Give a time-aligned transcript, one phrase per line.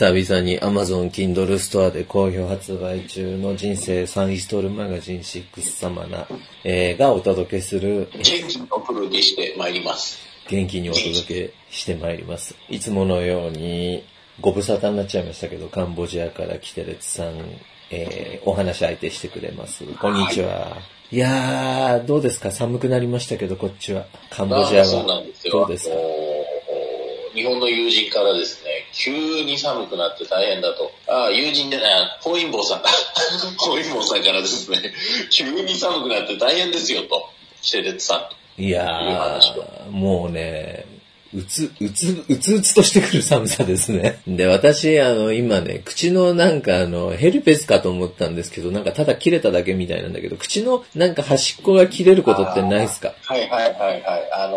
[0.00, 6.26] 久々に Amazon Kindle ストアで好評発売中の人生サンイストールマガジン6様な、
[6.64, 10.16] えー、がお届けする元気にお届けしてまいります。
[10.48, 12.56] 元気にお届けしてまいります。
[12.70, 14.02] いつものように
[14.40, 17.34] ご無沙汰になっちゃいましたけど、カンボジアから来てるつさん、
[17.90, 19.84] えー、お話相手してくれます。
[19.84, 20.78] こんにちは。
[21.12, 22.50] い、やー、どうですか？
[22.52, 24.06] 寒くなりましたけど、こっちは。
[24.30, 24.86] カンボジアは。
[24.86, 25.58] そうなんですよ。
[25.58, 25.94] どうですか？
[27.34, 29.10] 日本の友人からですね、急
[29.44, 30.90] に寒くなって大変だと。
[31.06, 31.84] ああ、友人でね、
[32.20, 32.82] 本因坊さん。
[33.58, 34.78] 本因坊さんからですね、
[35.30, 37.28] 急に寒くなって大変ですよと。
[37.62, 38.62] キテレツさんと。
[38.62, 40.84] いやー、もうね、
[41.32, 44.20] うつ、うつ、うつうつとしてくる寒さですね。
[44.26, 53.14] で、私、あの、今ね、口のなんかあの、ヘルペスかと思ったんですけど、なんかただ切れただけみたいなんだけど、口のなんか端っこが切れることってないですか？
[53.22, 54.28] はいはいはいはい。
[54.32, 54.56] あの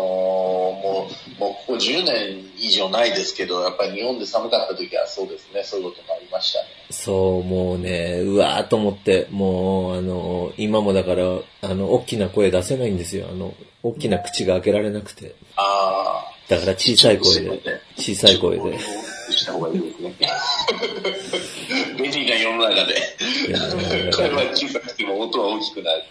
[0.84, 6.66] もう、もうここ10年以上ないですけど、やっぱり日本で寒かった時はそうですね、そういうこともありましたね。
[6.90, 11.24] そう、もうね、うわーと思って、もう、あの、今もだから、
[11.62, 13.26] あの、大きな声出せないんですよ。
[13.30, 15.34] あの、大きな口が開けられなくて。
[15.56, 16.34] ああ。
[16.48, 18.78] だから小さい声で、小さい声で。
[19.32, 20.14] した方がいいですね。
[21.98, 22.94] 便利な世の中で。
[24.16, 26.02] 声は小さくても音は大きくなる。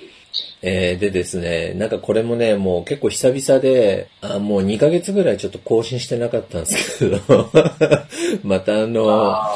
[0.62, 7.50] えー、でですね、なんかこれもね、もう結構久々で、あもう2ヶ月ぐらいちょっと更新してなかったんですけど、
[8.44, 9.56] またあの、あ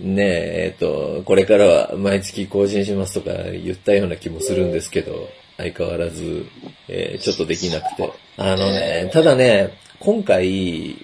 [0.00, 6.46] ねえ、えっ、と、これからは毎月更新しますとか言ったような気もするんですけど、相変わらず、
[6.88, 8.10] えーちょっとできなくて。
[8.36, 10.96] あのね、ただね、今回、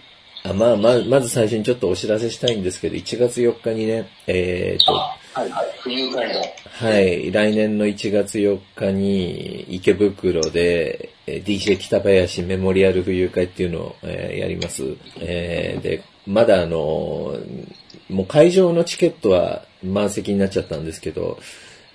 [0.50, 5.66] あまあ、ま、まず最初にちょっとお知らせしたいんですけど、1月4日にね、えっ、と、あ、はいはい。
[5.80, 6.40] 冬会の。
[6.78, 14.84] はい、来年の1月4日に池袋でえー DJ 北林メモリアル冬会っていうのを、えーやります。
[15.20, 17.76] えーで、まだあのー
[18.08, 21.38] もう会場のチケットは満席になっちゃったんですけど、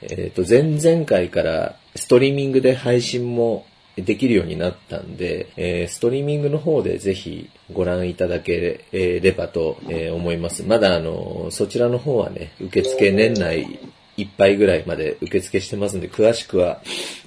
[0.01, 10.63] えっ、と、前々回からストリーミングで配信もできるようになったんで、えーストリーミングの方でぜひご覧いただければと、え思います。
[10.63, 13.79] まだあの、そちらの方はね、受付年内
[14.17, 16.81] いっぱいぐらいまで受付してますんで、詳しくは、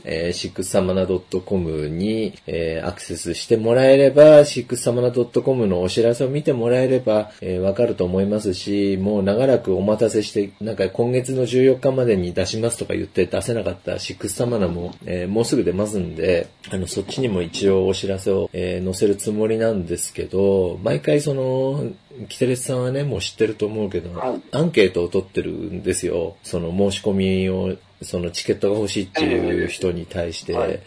[0.04, 21.92] えー、シックスサマナ .com に、えーアクセスしてもらえれば、シックスサマナ .com のお知らせを見てもらえれば、えーわかると思いますし、もう長らくお待たせして、なんか今月の14日までに出しますとか言って出せなかったシックスサマナも、えーもうすぐ出ますんで、あの、そっちにも一応お知らせを、えー載せるつもりなんですけど、毎回その、
[22.28, 26.36] キテレツさんはね、もう知ってると思うけど、はいアンケートを取ってるんですよ。
[26.42, 30.80] その申し込みを、そのチケットが欲しいっていう人に対して、はいはい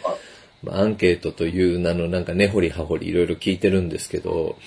[0.64, 4.58] まあアンケートという名のなんか根掘り葉掘りいろいろ聞いてるんですけど、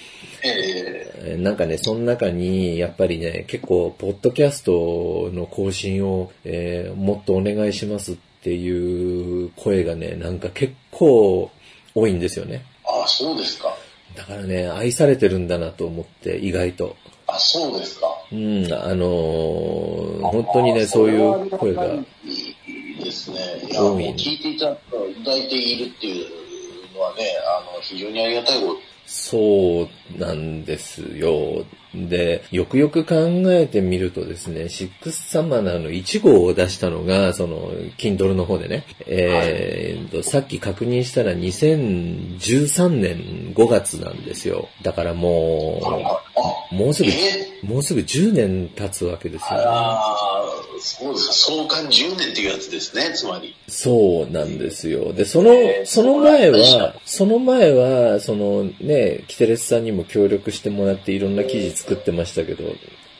[0.44, 11.50] ええーなんかね、その中に、やっぱりね、結構、ポッドキャストの更新を、えーもっとお願いしますっていう声がね、なんか結構
[11.94, 12.64] 多いんですよね。
[12.84, 13.76] ー、あ、そうですか。
[14.16, 16.96] だだからね、愛されてるんだなと思って、意外と。
[17.26, 18.06] あ、そうですか。
[18.32, 21.98] うん、あのー本当にね、そういう声が、い
[23.00, 23.38] いですね。
[23.68, 28.80] いや、聞いていただいているっていうのはね、あの、非常にありがたいこと。
[29.12, 31.64] そうなんですよ。
[31.92, 33.16] で、よくよく考
[33.52, 44.68] えてみるとですね、シックスサマナーの1号を出したのが、その、Kindle の方でね、えーと、さっき確認したら2013年5月なんですよ。
[44.82, 46.22] だからもあ、
[46.70, 49.64] う、もうすぐ、えもうすぐ10年経つわけですよね。
[49.66, 51.32] ああ、そうですか。
[51.34, 53.54] 創刊10年っていうやつですね、つまり。
[53.68, 55.12] そうなんですよ。
[55.12, 62.64] で、そのえ、ーその前は、その前は、そのね、キテレスさんにも協力してもらっていろんな記事作ってましたけど、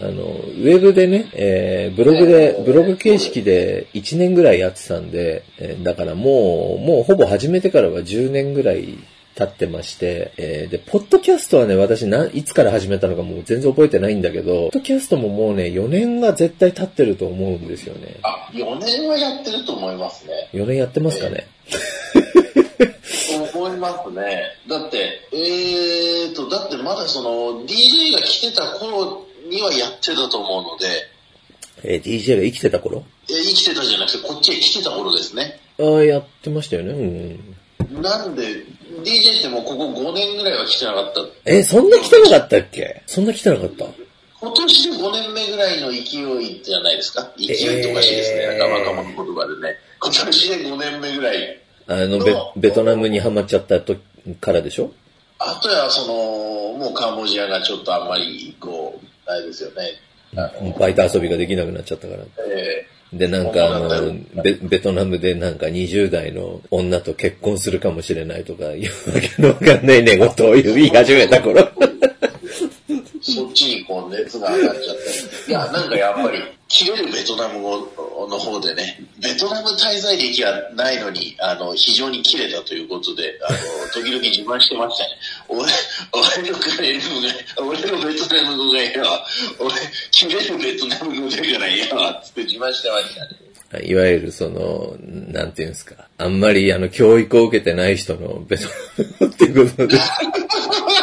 [0.00, 8.98] あの、ウェブでね、えーブログで、ブログ形式で1年ぐらいやってたんで、えーだからもう、もうほぼ始めてからは10年ぐらい
[9.34, 18.16] 経ってまして、えーで、ポッドキャストはね、私な、いつから始めたのかもう全然覚えてないんだけど、ポッドキャストももうね、4年が絶対経ってると思うんですよね。
[18.22, 20.48] あ、4年はやってると思いますね。
[20.54, 21.46] 4年やってますかね？
[23.54, 24.42] 思いますね。
[24.68, 30.86] だって、えーと、だってまだその、DJ が来てた頃にはやってたと思うので、
[31.82, 33.04] えー DJ が生きてた頃？
[33.30, 35.58] え生きてたじゃなくて、こっちへ来てた頃ですね。
[35.78, 36.92] ああ、やってましたよね。
[36.92, 38.02] うん。
[38.02, 38.42] なんで、
[39.02, 41.20] DJ ってもうここ5年ぐらいは来てなかった。
[41.46, 43.02] え、そんな来てなかったっけ？
[43.06, 43.86] そんな来てなかった？
[44.42, 47.32] 今年で5年目ぐらいの勢いじゃないですか？
[47.38, 47.44] 勢
[47.80, 48.40] いとおかしいですね。
[48.42, 49.76] えー若者の言葉でね。
[50.02, 51.59] 今年で5年目ぐらい。
[51.90, 53.96] あの、ベベトナムにハマっちゃったと
[54.40, 54.92] からでしょ？
[55.40, 59.90] あとはその、もうカンボジアがちょっとあんまり、こう、あれですよね。
[60.78, 62.22] バイト遊びができなくなっちゃったから。
[62.46, 71.68] えで、なんかあの、ベベトナムでなんか20代の女と結婚するかもしれないとか、いうわけのわかんない寝言を言い始めた頃。
[73.20, 74.96] ーそっちにこう熱が上がっちゃっ
[75.44, 75.50] て。
[75.50, 77.78] いや、なんかやっぱり、切れるベトナム語
[78.28, 83.58] の方でね、ベトナム滞在歴はないのに、あの、非常に切れたということで、あの、
[83.92, 85.10] 時々自慢してましたね。
[85.48, 85.60] 俺、
[86.12, 89.04] 俺のカレームが、俺のベトナム語がよ、
[89.58, 89.74] 俺、
[90.12, 93.84] 切れるベトナム語だからよ、つって自慢してましたね。
[93.84, 95.94] いわゆるその、なんていうんですか。
[96.18, 98.68] あんまりあの、教育を受けてない人のベトナ
[99.04, 99.98] ム語っていうことで。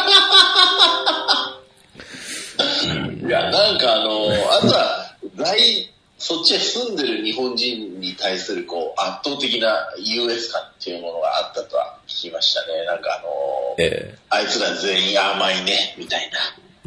[3.27, 12.85] いや、なんかあの、あとは、来、そっちへ住んでる日本人に対するこう、圧倒的な優越感っていうものがあったとは聞きましたね。
[12.85, 16.29] なんかあの、えあいつら全員甘いね、みたい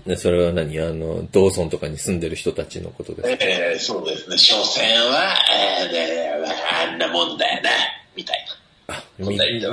[0.07, 0.17] な。
[0.17, 0.81] それは何？
[0.81, 3.45] あの、ドーソンとかに住んでる人たちのことですか？
[3.45, 4.39] ええそうですね。
[4.39, 5.35] 所詮は、
[5.83, 6.31] えーで
[6.91, 7.71] あんなもんだよな、
[8.17, 8.45] みたい
[8.89, 8.97] な。
[8.97, 9.05] あ、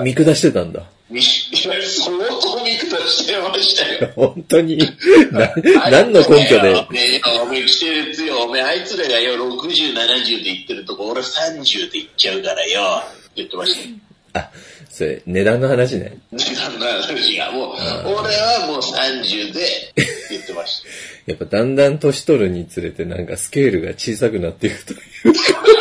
[0.04, 0.84] 見下してたんだ。
[1.10, 4.12] み、相当見下してましたよ。
[4.16, 4.78] 本当に、
[5.32, 5.54] な、
[5.90, 8.44] 何の根拠で、ねえおめえ来てるっつよ。
[8.44, 13.04] おめえあいつらがよ、60、70で言ってるとこ、俺30で言っちゃうからよ。
[13.36, 13.76] 言ってまし
[14.34, 14.40] た。
[14.40, 14.52] あ、
[14.90, 16.18] それ、値段の話ね。
[16.32, 17.76] 値段の話がもう、
[18.06, 19.94] 俺はもう30で
[20.30, 20.88] 言ってました。
[21.32, 25.64] やっぱだんだん年取るにつれてなんかスケールが小さくなっていくというか。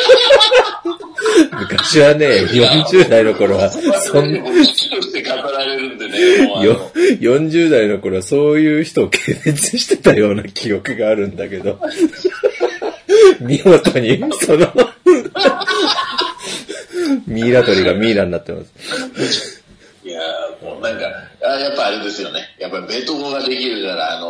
[1.58, 11.78] 昔はね、40代の頃は、そん、もう父として語られるんでね、もうあのよ、40代の頃はそういう人を軽蔑してたような記憶があるんだけど、
[13.40, 14.72] 見事に、その、
[17.26, 19.62] ミイラ取りがミイラになってます。
[20.16, 21.06] いやーもうなんか、
[21.44, 22.40] あやっぱあれですよね。
[22.58, 24.28] やっぱりベト語ができるから、あの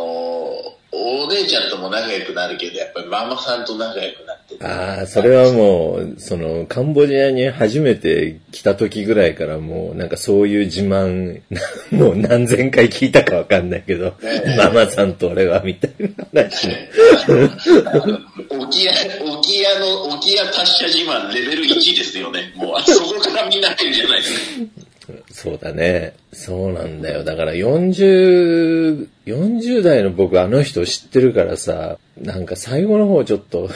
[0.73, 11.41] ーお姉ちゃんとも仲良くなるけど、やっぱりママさんと仲良くなっててああ、それはもう、その、カンボジアに初めて来た時ぐらいからもう、なんかそういう自慢、
[11.91, 14.15] もう何千回聞いたかわかんないけど、
[14.57, 15.91] ママさんと俺はみたい
[16.33, 16.89] な話ね。
[18.49, 18.93] 沖屋、
[19.25, 22.53] 沖屋の、沖屋達者自慢レベル1ですよね。
[22.55, 24.86] もう、あそこからみんな入るじゃないですか。
[25.31, 26.13] そうだね。
[26.33, 27.23] そうなんだよ。
[27.23, 33.69] だから40、40代の僕あの人知ってるからさ、なんか最後の方ちょっと、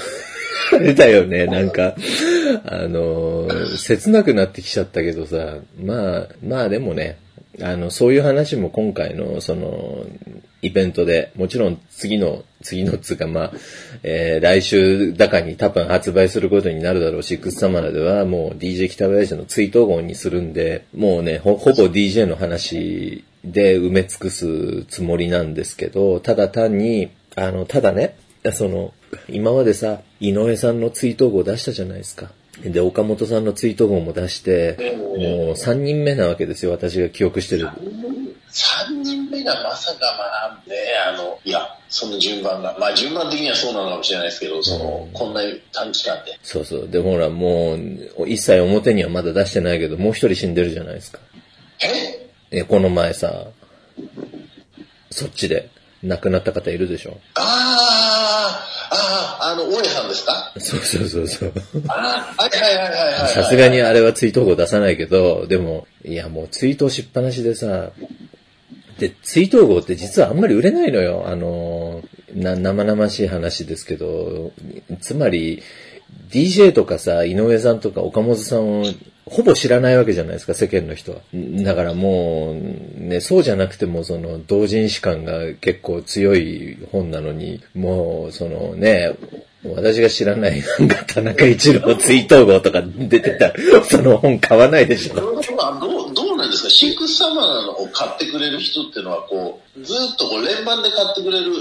[0.73, 1.45] あれだよね。
[1.47, 1.95] なんか、
[2.65, 3.47] あの、
[3.77, 7.17] 切なくなってきちゃったけどさ、まあ、まあでもね、
[7.61, 10.05] あの、そういう話も今回の、その、
[10.61, 13.51] イベントで、もちろん次の、次のっつうか、まあ、
[14.03, 28.15] えー来週だかに多分発売することになるだろうし、クッサマラではもう DJ 北林の追悼号にするんで、もうね、ほほぼ DJ の話で埋め尽くすつもりなんですけど、ただ単に、あの、ただね、
[28.53, 28.93] その、
[29.29, 32.31] 今までさ、井上さんの追悼号出したじゃないですか。
[32.63, 34.77] で、岡本さんの追悼号も出して、
[35.17, 37.69] もう3人目なわけですよ、私が記憶してる。
[38.51, 40.24] 3人目がまさかま
[40.57, 40.75] あね、
[41.07, 46.38] あの、いや、その順番が、まあ順番的にはそうなのかもしれないですけど、その、こんな短期間で。
[46.44, 46.88] そうそう。
[46.89, 51.19] で、ほら、もう、一切表にはまだ出してないけど、もう一人死んでるじゃないですか。
[51.81, 52.59] え？
[52.59, 53.45] え、この前さ、
[55.09, 55.69] そっちで
[56.03, 57.18] 亡くなった方いるでしょ？
[57.36, 58.59] あ
[58.92, 60.53] あ、ああ、あの、大家さんですか？
[60.58, 61.53] そうそうそうそう。
[61.88, 63.29] ああ、はいはいはいはいはい。
[63.34, 67.91] さすがにあれは追悼号出さないけど、でも、いやもう追悼しっぱなしでさ、
[69.01, 71.24] で、追悼号って実はあんまり売れないのよ。
[71.25, 72.03] あの、
[72.36, 74.51] な、生々しい話ですけど、
[75.00, 75.63] つまり、
[76.29, 78.86] DJ とかさ、井上さんとか岡本さんを
[79.25, 81.22] ほぼ知らないわけじゃないですか、世間の人は。
[81.34, 89.15] だからもう、ね、そうじゃなくても、その、同人誌感が結構強い本なのに、もう、そのね、
[89.63, 93.53] 私が知らない、なんか田中一郎追悼号とか出てた、
[93.84, 95.15] その本買わないでしょ。
[95.15, 96.70] どうどうどうなんですか？
[96.70, 101.51] シックスサマーのを買ってくれる人っていうのは、こう、ずっとこう連番で買ってくれる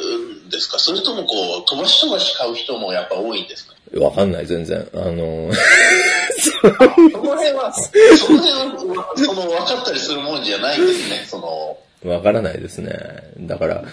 [0.47, 0.79] んですか？
[0.79, 3.75] それともこう、飛ばし飛ばし買う人もやっぱ多いんですか？
[4.01, 4.89] わかんない、全然。
[4.95, 12.95] あの、その辺は、その辺は、その分かったりするもんじゃないんですね、その、わからないですね。
[13.41, 13.85] だから、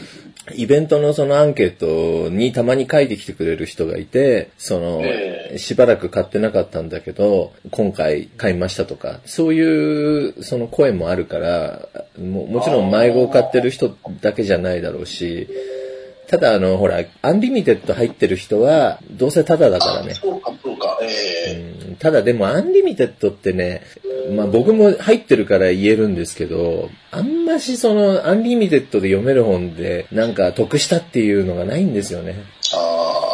[0.56, 11.88] イベントのそのアンケートにたまに書いてきてくれる人がいて、その、ええしばらく買ってなかったんだけど、今回買いましたとか、そういうその声もあるから、
[12.18, 15.48] ももちろん毎号 を買ってる人だけじゃないだろうし、
[16.28, 20.14] ただあの、ほら、 Unlimited 入ってる人は、どうせタダだからね。
[20.14, 21.08] そうか、そうか、え
[21.52, 23.82] えうんただでも Unlimited ってね、
[24.36, 32.44] まあ僕も入ってるから言えるんですけど、あんましその Unlimited で読める本でなんか得したっていうのがないんですよね。
[32.76, 33.28] あ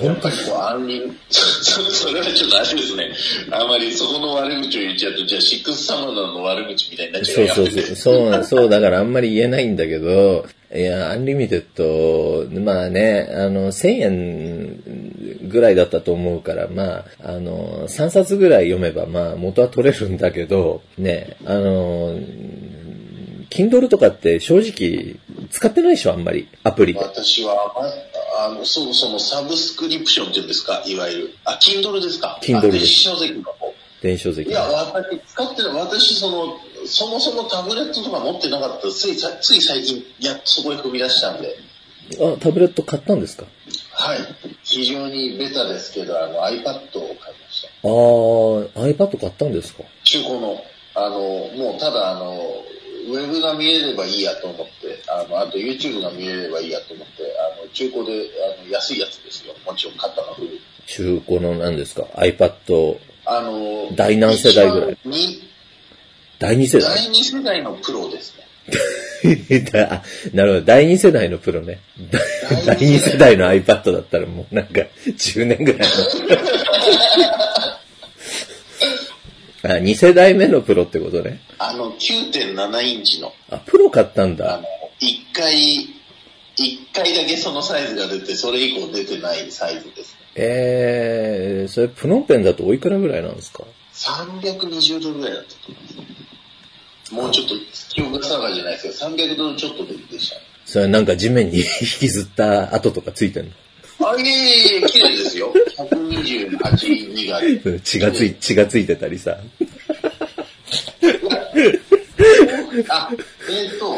[0.00, 3.10] 本当こうアンリン、 そそれはちょっとあれですね。
[3.50, 7.96] あまりそこの悪口を言っちゃうと、じゃあシックスサマナの悪口みたいになっちゃそうそうそう。
[7.96, 22.16] そうなん、そう、だからあんまり言えないんだけど、いや、 Unlimited、まあね、あの、1000円ぐらいだったと思うから、まあ、あの、3冊ぐらい読めば、まあ、元は取れるんだけど、ね、あの、
[23.50, 25.16] Kindle とかって正直
[25.50, 26.48] 使ってないでしょ、あんまり。
[26.62, 27.00] アプリで。
[27.00, 27.74] 私は、
[28.38, 31.34] ああの、そもそもサブスクリプションっていうんですか、いわゆる。
[31.44, 33.74] あ、Kindle ですか？Kindle あ電子書籍の方。
[34.02, 34.52] 電子書籍い。
[34.52, 35.72] や、私、使ってない。
[35.74, 36.60] 私、その、
[36.90, 38.88] そもそもタブレットとか持ってなかった。
[38.90, 41.56] ついさ、つい最近、やっとそこへ踏み出したんで。
[42.20, 43.46] あ、タブレット買ったんですか？
[43.92, 44.18] はい。
[44.64, 47.68] 非常にベタですけど、あの、iPad を買いました。
[47.84, 49.84] あー、iPad 買ったんですか？
[50.04, 50.62] 中古の、
[50.94, 51.18] あの、
[51.56, 52.64] もうただ、あの、
[53.08, 54.72] ウェブが見えればいいやと思って、
[55.08, 58.28] あの、あと YouTube が見えればいいやと思って、あの、中古で、
[58.60, 59.54] あの、安いやつですよ。
[59.64, 60.60] もちろん買ったのは古い。
[60.86, 64.98] 中古の何ですか ?iPad あの、第何世代ぐらい？
[66.40, 66.96] 第2世代？
[66.96, 68.40] 第2世代のプロですね。
[69.74, 70.64] あなるほど。
[70.64, 71.80] 第2世代のプロね。
[72.10, 75.94] 第第2二世世代の iPad だったらもうなんか10年ぐらいの。
[79.62, 81.42] あ、2世代目のプロってことね。
[81.58, 84.64] あの、9.7インチの、あ、プロ買ったんあだの。、
[84.98, 85.54] 一回、
[86.56, 90.20] 一回だけそのサイズが出て、それ以降出てないサイズですね。
[90.36, 96.19] えー、それプノンペンだとおいくらぐらいなんですか？320ドルぐらいだったと思います。
[97.10, 97.54] もうちょっと
[97.88, 100.42] 記憶が定かじゃないですけど、300ドルちょっとでしたね。
[100.64, 101.64] それなんか地面に引
[101.98, 103.52] きずった跡とかついてんの？
[104.08, 104.26] あ、いえい
[104.76, 105.52] えいえ、綺麗ですよ。
[105.76, 106.50] 128、
[107.12, 107.38] 2が。
[107.38, 109.36] うん血がつい、血がついてたりさ。
[112.88, 113.10] あ、
[113.50, 113.94] えっ、と、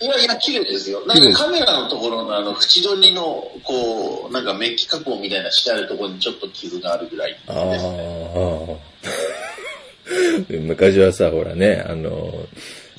[0.00, 1.04] いやいや、綺麗ですよ。
[1.06, 7.78] なんかカメラのところのあの、縁取りの、こう、なんかメッキ加工みたいなしてあるところにちょっと傷があるぐらいですあね。
[8.36, 8.92] あ。
[10.48, 12.46] 昔はさ、ほらね、あの、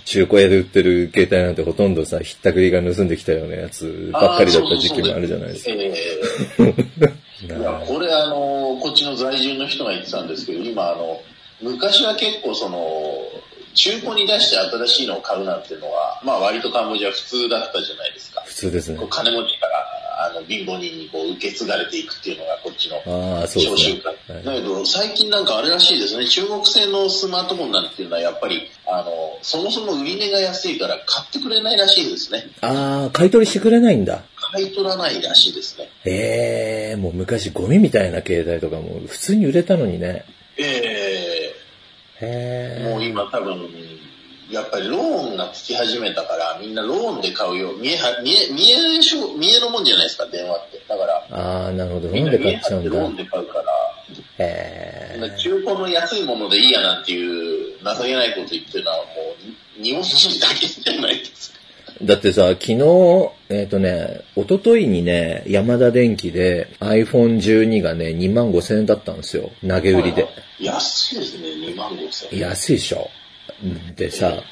[0.06, 5.72] 中古屋で売ってる携帯なんてほとんどさ、ひったくりが盗んできたようなやつばっかりだった時期もあるじゃないですか。
[5.72, 5.94] え
[6.60, 7.14] え
[7.46, 11.22] いや、これあの、こっちの在住の人が言ってたんですけど、今あの、
[11.62, 13.28] 昔は結構その、
[13.74, 18.42] 中古に出して新しいのを買うなんていうのは、まあ割とカンボジア普通だったじゃないですか。
[18.46, 19.00] 普通ですね。
[19.10, 22.53] 金持ちから、あの、貧乏人にこう受け継がれていくっていうのが
[22.84, 24.02] ちのああ、そうですね。
[24.04, 24.12] は
[24.42, 26.28] いだけど、最近なんかあれらしいですね。
[26.28, 32.50] 中国製のスマートフォンなんていうのはやっぱり、あの、そもそも売り値が安いから買ってくれないらしいですね。
[32.62, 34.24] ああ、買い取りしてくれないんだ。
[34.54, 35.90] 買い取らないらしいですね。
[36.06, 40.26] ええもう昔ゴミみたいな携帯とかも普通に売れたのにね。
[40.58, 41.54] えへ
[42.22, 42.84] え。
[42.86, 43.70] えもう今多分、
[44.54, 47.74] やっぱりローンがつき始めたから、みんなローンで買うよ。
[47.74, 50.82] 見えは、見え、見えしょ、見えのもんじゃないですか、電話って。
[50.88, 52.10] だから、ああ、なるほど。
[52.10, 52.90] みんな飲んで買っちゃうんだ。
[52.92, 53.64] ローンで買うから、
[54.46, 55.36] へえ。
[55.40, 59.04] 中古の安いものでいいやなんていう情けないこと言ってるのはも
[59.80, 61.60] う、日本人だけじゃないですか。
[62.04, 69.52] だってさ、昨日、えっ、とね、一昨日にね、ヤマダ電機で iPhone12 がね、2万5千円だったんですよ。
[69.68, 70.28] 投げ売りで。
[70.60, 72.40] 安いですね、2万5千円。
[72.40, 73.10] 安いでしょ。
[73.96, 74.44] でさ、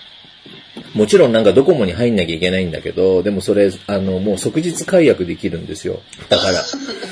[0.94, 6.00] もちろんなんかドコモに入んなきゃいけないんだけど、でもそれ、あの、もう即日解約できるんですよ。
[6.30, 6.63] だから、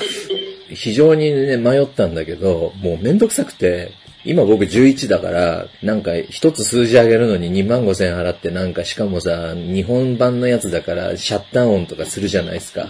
[0.74, 3.92] 非常にね、迷ったんだけど、もうめんどくさくて、
[4.24, 12.88] 今僕11だから、なんか一つ数字上げるのに2万5千円払って、なんかしかもさ、日本版のやつだからシャッター音とかするじゃないですか。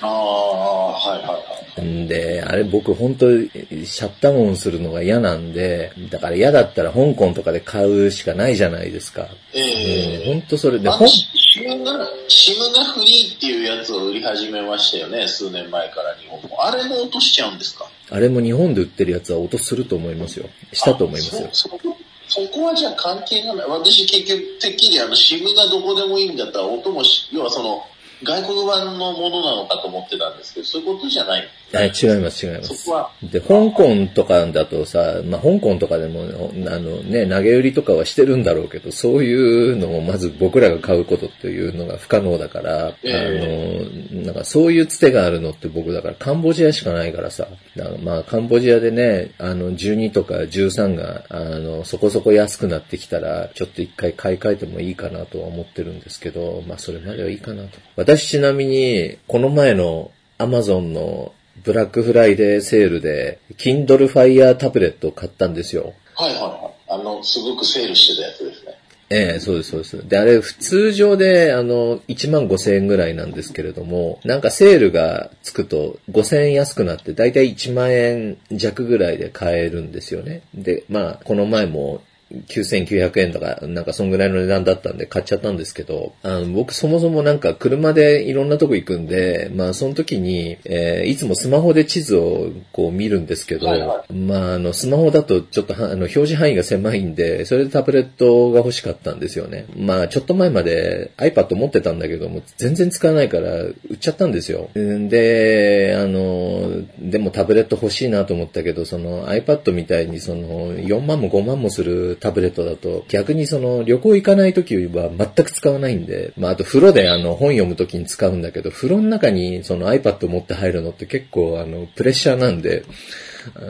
[0.00, 1.53] ああ、はいはいはい。
[1.84, 9.28] んで、あれ僕本当シャッター音するのが嫌なんで、だから嫌だったら香港とかで買うしかないじゃないですか。
[9.52, 11.28] ええ本当それで、あほんシ
[11.60, 16.64] ムが、シムがフリーっていうやつを売り始めましたよね、数年前から日本も。
[16.64, 17.88] あれも落としちゃうんですか？
[18.10, 20.48] あれも日本で売ってるやつは音すると思いますよ。
[20.72, 21.48] したと思いますよあ。
[21.52, 21.78] そそこ
[22.26, 23.66] そこはじゃあ関係がない。
[23.68, 27.84] 私結局、てっきりあの、シムがどこでもいいんだったら音もし、要はその、
[28.22, 31.46] 外国版のものなのかと思ってたんですけど、そういうことじゃない。
[31.76, 32.96] あ違います、違いますそこ。
[32.96, 57.78] は、で、香港とかだとさ、まあ、香港とかでも、あのね、投げ売りとかはしてるんだろうけど、そういうのをまず僕らが買うことっていうのが不可能だから、えあの、なんかそういうつてがあるのって僕だからカンボジアしかないからさ、だからまあカンボジアでね、あの12とか13が、あの、そこそこ安くなってきたら、ちょっと一回買い替えてもいいかなとは思ってるんですけど、まあそれまではいいかなと。
[57.96, 61.32] 私ちなみに、この前のアマゾンの
[61.64, 65.94] ブラックフライデーセールで、Kindle Fire タブレットを買ったんですよ。
[66.14, 66.74] はいはいはい。
[66.88, 68.74] あの、すごくセールしてたやつですね。
[69.10, 70.08] ええそうです、そうです。
[70.08, 80.42] で、あれ、普通上で、あの、1万5千円ぐらいなんですけれども、なんかセールがつくと5千円安くなって、だいたい1万円弱ぐらいで買えるんですよね。
[80.54, 82.02] で、まあ、この前も、
[82.48, 99.66] 9900円とか、なんかそんぐらいの値段だったんで買っちゃったんですけど、あの、僕そもそもなんか車でいろんなとこ行くんで、まあその時に、えーいつもスマホで地図をこう見るんですけど、はいはまああの、スマホだとちょっとはあの、表示範囲が狭いんで、それでタブレットが欲しかったんですよね。
[99.76, 104.70] まあちょっと前まで iPad 持ってたんだけども、全然使わないから売っちゃったんですよ。
[104.74, 122.86] で、あの、でもタブレット欲しいなと思ったけど、その iPad みたいにその4万も5万もするタブレットだと、逆にその旅行行かない時は全く使わないんで、まああと風呂であの本読む時に使うんだけど、風呂の中にその iPad 持って入るのって結構あのプレッシャーなんで、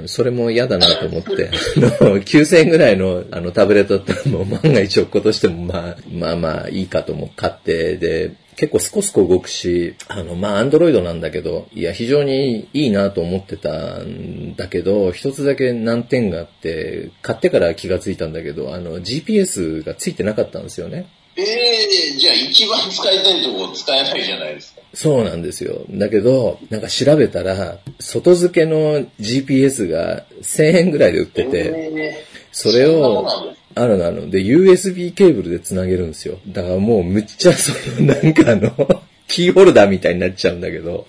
[0.07, 1.51] それも嫌だなと思って、
[2.01, 21.09] あの、9000円ぐらいのあのタブレットったらもう万が一落っことしてもまあ、まあまあいいかと思う買って、で、結構スコスコ動くし、あの、まあ、アンドロイドなんだけど、いや、非常にいいなと思ってたんだけど、一つだけ難点があって、買ってから気がついたんだけど、あの、GPS がついてなかったんですよね。
[21.37, 24.74] ええじゃあ一番使いたいとこ使えないじゃないですか。
[24.95, 25.83] そうなんですよ。
[25.91, 33.27] だけど、なんか調べたら、外付けの GPS が1000円ぐらいで売ってて、えそれを
[33.75, 34.31] あるのあるの。
[34.31, 36.39] で、USB ケーブルで繋げるんですよ。
[36.49, 38.73] だからもうむっちゃそのなんかあの、
[39.27, 41.07] キーホルダーみたいになっちゃうんだけど、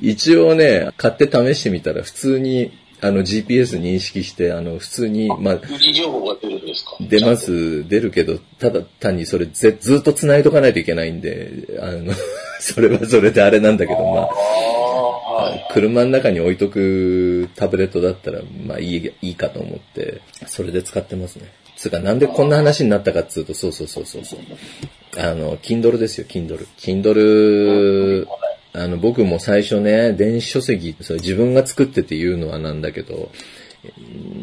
[0.00, 2.70] 一応ね、買って試してみたら普通に、
[3.02, 6.96] あの GPS 認識して、あの普通に、まあ、位置情報が出るんですか？
[7.00, 7.36] 出ま。
[7.36, 11.50] す、出るけど、ただ単にそれぜずっと繋いとかないといけないんで、
[11.80, 12.12] あの、
[12.60, 15.66] それはそれであれなんだけど、まあ、はい。
[15.72, 21.52] 車の中に置いとくタブレットだったら、まあいい、いいかと思って、それで使ってますね。
[21.76, 24.40] つうか、なんでこんな話になったかっつうと、そうそうそうそうそう。
[25.18, 26.66] あの、Kindle ですよ、Kindle。
[26.78, 28.26] Kindle、
[28.76, 33.30] あの、僕も最初ね、電子書籍、それ自分が作ってて言うのはなんだけど、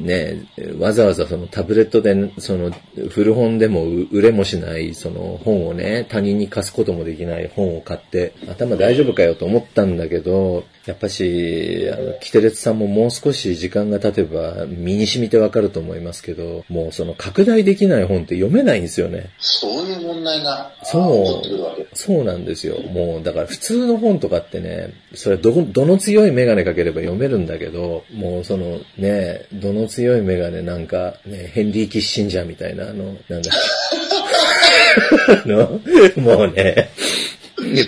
[0.04, 0.46] ね、
[0.80, 2.72] わざわざそのタブレットで、その
[3.10, 19.30] 古本でも売れもしない、その本をね、他人に貸すこともできない本を買って、頭大丈夫かよと思ったんだけど、やっぱし、あの、キテレツさんももう少し時間が経てば身に染みてわかると思いますけど、もうその拡大できない本って読めないんですよね。
[19.40, 21.96] そういう問題がそう。
[21.96, 22.82] そうなんですよ。
[22.82, 33.52] もう、だから普通の本とかってね、それはど、どの強いメガネかければ読めるんだけど、もうそのね、どの強いメガネなんか、ね、ヘンリー・キッシンジャーみたいな、あの、なんだ、
[35.30, 35.80] あの、
[36.18, 36.90] もうね、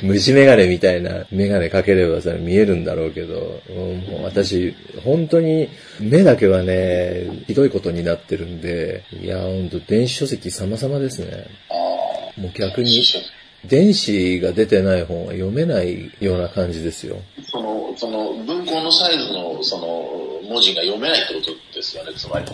[0.04, 5.68] 虫メガネみたいなメガネかければそれ見えるんだろうけど、うんもう私、本当に
[6.00, 11.48] 目だけはね、ひどいことになってるんで、いや、本当電子書籍様々ですね。
[11.70, 12.84] あもう逆あ。
[12.84, 13.04] に、
[13.68, 17.18] 電子が出てない本は読めないような感じですよ。
[17.52, 22.46] その、その、文庫のサイズの、その、文字が読めないってことですよね、つまり。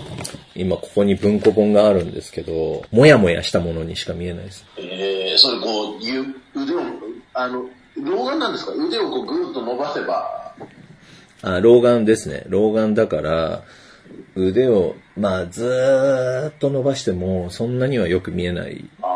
[0.55, 4.65] 今ここに文庫本があるんですけど、もやもやしたものにしか見えないです。
[4.77, 6.25] ええそれこう、ゆ
[6.55, 6.79] 腕を、
[7.33, 7.65] あの、
[7.97, 8.73] 老眼なんですか？
[8.73, 10.53] 腕をこうぐーっと伸ばせば、
[11.43, 12.43] あ、老眼ですね。
[12.47, 13.63] 老眼だから、
[14.35, 18.85] 腕を、まあ、ずーっと伸ばしても、そんなにはよく見えない。
[19.01, 19.07] あ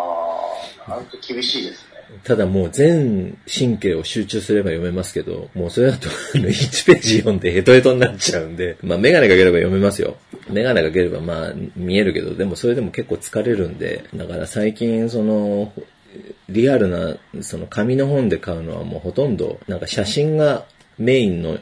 [0.88, 1.95] あ、なんか厳しいですね。
[2.24, 10.18] ただもう全神経を集中すれば読めますけど、もうそれだと1ページ読んでヘトヘトになっちゃうんで、まあメガネかければ読めますよ。
[10.50, 15.74] メガネかければまあ見えるけど、でもそれでも結構疲れるんで、だから最近その、
[16.50, 20.66] リアルなその紙の本で買うのはもうほとんどなんか写真が
[20.98, 21.60] メインの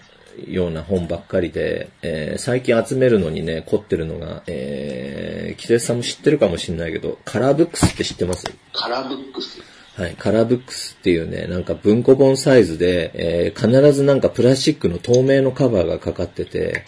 [0.47, 8.45] ような本ばっかりで、えー最近集めるのにね、凝ってるのが、えー、キテさんも知ってるかもしれないけど、カラーブックスって知ってます？
[8.73, 9.60] カラーブックス。
[9.95, 16.84] はい、カラーブックスっていうね、なんか文庫本サイズで、えー必ずなんかプラスチックの透明のカバーがかかってて、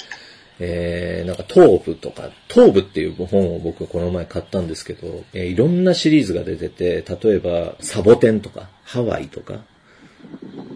[0.60, 9.60] えーなんか東部とか、東部っていう本を僕はこの前買ったんですけど、えーいろんなシリーズが出てて、例えばサボテンとか、ハワイとか、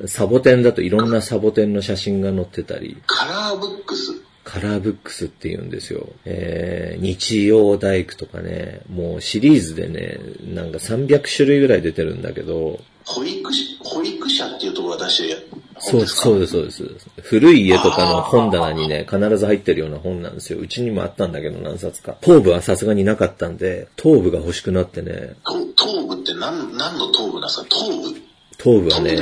[0.05, 4.28] サボテンだといろんなサボテンの写真が載ってたり、カラーブックス。
[4.51, 6.07] カラーブックスって言うんですよ。
[6.25, 10.17] えー、日曜大工とかね、もうシリーズでね、
[10.55, 17.07] なんか300種類ぐらい出てるんだけど、保育士、保育者っていうところが出してるそうです、そうです、そうです。
[17.21, 20.57] 古い家とかの本棚にね、必ず入ってるような本なんですよ。
[20.59, 22.17] うちにもあったんだけど何冊か。
[22.21, 27.67] 頭部はさすがになかったんで、頭部が欲しくなってね、こ頭部って何、何の頭部なんですか？
[27.69, 28.21] 頭部？
[28.57, 29.15] 頭部はね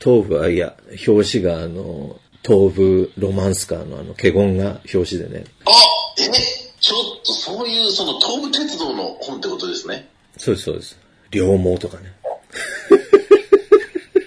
[0.00, 0.74] 頭部は、いや、
[1.06, 5.44] 表紙があの、頭部ロマンスカーのあの、華厳が表紙でね。
[5.66, 5.70] あ
[6.20, 6.24] え
[6.80, 10.08] ちょっとそういうその東武鉄道の本ってことですね。
[10.36, 10.98] そうです、そうです。
[11.30, 12.12] 両毛とかね。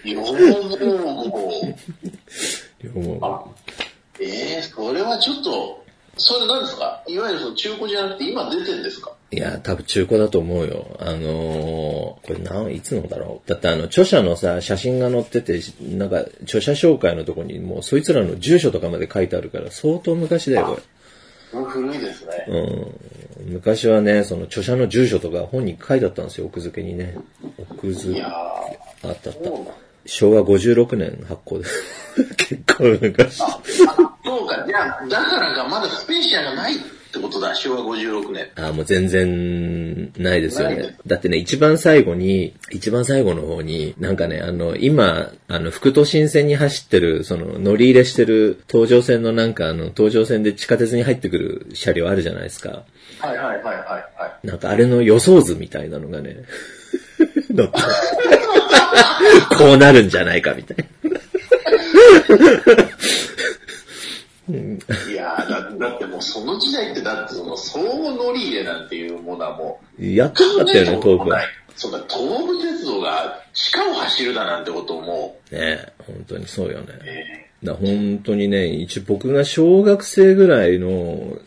[0.04, 0.34] 両方
[2.84, 3.19] 両毛。
[3.21, 3.43] あ、
[4.19, 5.84] ええそれはちょっと、
[6.17, 7.04] それ何ですか？
[7.08, 9.12] いわゆるその中古じゃなくて今出てんですか？
[9.34, 10.98] いや、多分中古だと思うよ。
[11.00, 13.50] あのーこれなん、いつのだろう。
[13.50, 20.82] だってあの、著者のさ、写真が載ってて、なんか、著者紹介のとこにもうそいつらの住所とかまで書いてあるから、相当昔だよ、これ。
[21.63, 22.46] 古いですね。
[22.48, 23.54] うん。
[23.54, 27.15] 昔はね、その著者の住所とか本に書いてあったんですよ、奥付けにね。
[27.58, 28.36] 奥付け、あっ
[29.02, 29.32] たあった
[30.06, 31.65] 昭和56年発行で。
[32.36, 33.41] 結構昔。
[33.41, 33.60] あ、
[34.26, 34.65] そうか。
[34.67, 36.74] じゃあ、だからか、まだスペーシアがない
[37.12, 38.47] ってことだ、昭和56年。
[38.56, 40.69] あもう全然ないですよ。
[40.69, 52.84] ねだってね、一番最後に、一番最後の方に、なんかね、あの、今、あの、副都心線に走ってる、その、乗り入れしてる東上線のなんか、あの、東上線で地下鉄に入ってくる車両あるじゃないですか。
[53.19, 54.47] はいはいはいはいはい。
[54.47, 56.38] なんかあれの予想図みたいなのがね、
[57.54, 57.74] 載って
[59.58, 60.86] こうなるんじゃないかみたいな。
[64.58, 71.42] いやーだ、だってもうその時代ってだってその相互乗り入れなんていうものはもう、やってなかったよね、東部は。
[71.76, 76.86] そうだ、東武鉄道が地下を走るだなんてことをもね本当にそうよね。
[76.94, 81.38] う、えだ本当にね、一応僕が小学生ぐらいの、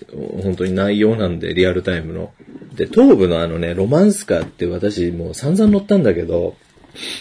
[0.42, 2.32] 本当に内容なんで、リアルタイムの。
[2.74, 6.56] で、東部のあのね、ロマンスカーって私もう散々乗ったんだけど、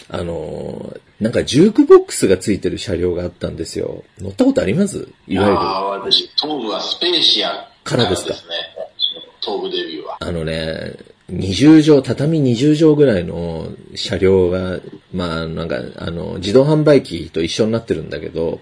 [0.10, 4.04] あの、なんかジュークボックスがついてる車両があったんですよ。
[4.20, 5.08] 乗ったことあります？
[5.28, 5.58] いいわゆる。
[5.58, 8.34] ああ、私、東武はスペーシアからですか？
[8.34, 8.40] ね。
[9.42, 10.18] 東武デビューは。
[10.20, 10.94] あのね、
[11.32, 14.80] 20畳、畳20畳ぐらいの車両が、
[15.14, 18.60] まあ、なんか、あの、自動販売機と一緒になってるんだけど、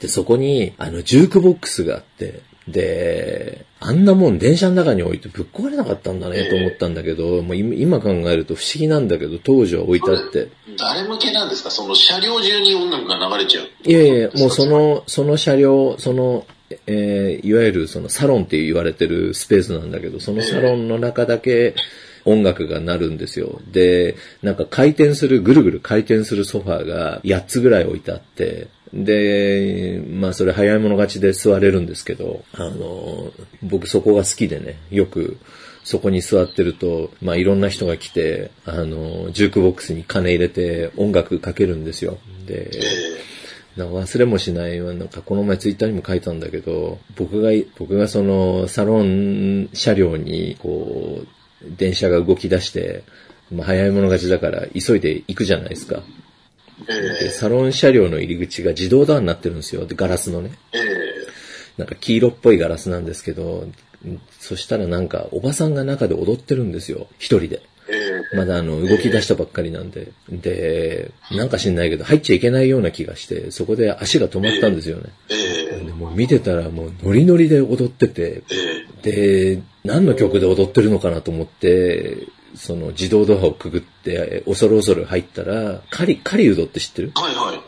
[0.00, 10.48] で、そこに、あの、ジュークボックスがあって、で、あんなもん電車の中に置いてぶっ壊れなかったんだねと思ったんだけど、もう今今考えると不思議なんだけど、当時は置いてあって。
[10.78, 11.70] 誰向けなんですか？
[11.70, 13.66] その車両中に音楽が流れちゃう。
[13.84, 16.46] いやいや、もうその、その車両、その、
[16.86, 21.74] えーいわゆるそのサロンって言われてるスペースなんだけど、そのサロンの中だけ
[22.26, 23.60] 音楽が鳴るんですよ。
[23.72, 35.38] で、なんか回転する、ぐるぐる回転するソファーが8つぐらい置いてあって、で、まあそれ早い者勝ちで座れるんですけど、あの、僕そこが好きでね、よく
[35.84, 42.18] そこに座ってると、まあいろんな人が来て、あの、ジュークボックスに金入れて音楽かけるんですよ。
[42.46, 42.70] で、
[43.76, 51.26] なんか忘れもしない、なんかこの前ツイッターにも書いたんだけど、僕が、僕がそのサロン車両にこう、
[51.76, 53.04] 電車が動き出して、
[53.52, 56.02] まあ、早い者勝ちだから急いで行くじゃないですか。
[56.88, 59.86] えで、サロン車両の入り口が自動ドアになってるんですよ。
[59.86, 60.52] で、ガラスのね。
[60.72, 61.10] ええ
[61.78, 63.66] なんか黄色っぽいガラスなんですけど、
[64.38, 67.06] そしたらなんかおばさんが中で踊ってるんですよ。
[67.18, 67.62] 一人で。
[67.88, 70.08] ええまだあの、動き出したばっかりなんで。
[70.28, 75.04] で、なんか知んないけど、入っちゃいけないような気がして、そこで足が止まったんですよね。
[75.30, 78.56] ええでもう見てたらもうノリノリで踊ってて、え
[79.06, 87.12] えで、何の曲で踊ってるのかなと思って、その自動ドアをくぐって、恐る恐る入ったら、カリ、カリウドって知ってる？
[87.14, 87.60] はいはい。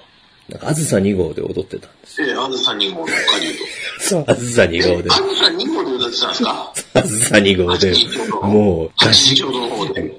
[0.48, 2.20] なんか、あずさ2号で踊ってたんです。
[2.20, 3.64] ええあずさ2号の狩人。
[4.02, 4.24] そう。
[4.26, 5.08] あずさ2号で。
[5.10, 6.72] あずさ2号で歌ってたんですか？
[6.94, 7.94] あずさ2号で、
[8.42, 9.40] もうガシ。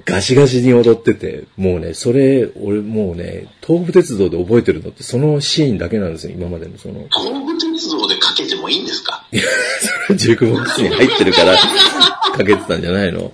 [0.06, 7.06] ガシガシに踊ってて、もうね、それ、俺もうね、東武鉄道で覚えてるのってそのシーンだけなんですよ、今までのその。
[7.12, 9.26] 東武鉄道でかけてもいいんですか？
[10.16, 13.32] ジュークボックスに入ってるから、かけてたんじゃないの？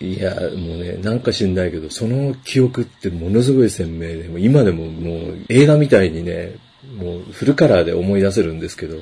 [0.00, 6.56] いや、もうね、なんか知んないけど、その記憶ってものすごい鮮明で、今でももう映画みたいにね、
[6.98, 8.96] もうフルカラーで思い出せるんですけど、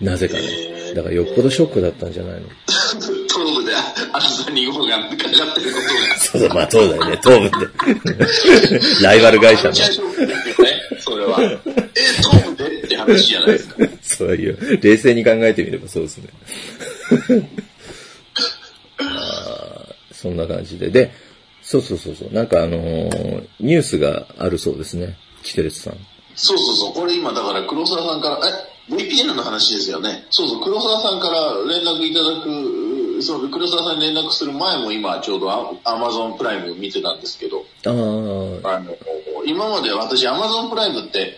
[0.00, 0.42] なぜかね。
[0.94, 2.48] だからよっぽどショックだったんじゃないの？
[3.28, 3.72] 東武で
[4.12, 6.16] あずさ2号がかかってることが。
[6.18, 9.02] そうだ、まあそうだよね、東武って。
[9.04, 9.74] ライバル会社の。
[9.74, 11.40] それは。
[11.42, 11.58] え、
[12.22, 13.74] 東武でって話じゃないですか。
[14.02, 16.28] そういう、冷静に考えてみればそうですね。
[20.20, 20.90] そんな感じで。
[20.90, 21.12] で、
[21.62, 22.32] そうそうそうそう。
[22.32, 25.16] なんかあのーニュースがあるそうですね。
[25.42, 25.94] キテレツさん。
[26.34, 30.26] そうそうそう、これ今だから黒沢さんから、え、VPN の話ですよね。
[30.30, 37.92] そうそう、黒沢さんから連絡いただく、そう、黒沢さんに連絡する前も今ちょうどアアマゾンプライム見てたんですけど、ああ、
[38.76, 38.96] あの、
[39.46, 41.36] 今まで私アマゾンプライムって、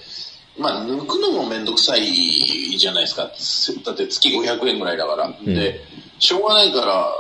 [0.59, 3.31] まあ、抜くのもめんどくさいじゃないですか。
[3.85, 5.35] だって月500円ぐらいだから。
[5.45, 5.81] で、
[6.19, 7.13] しょうがないから、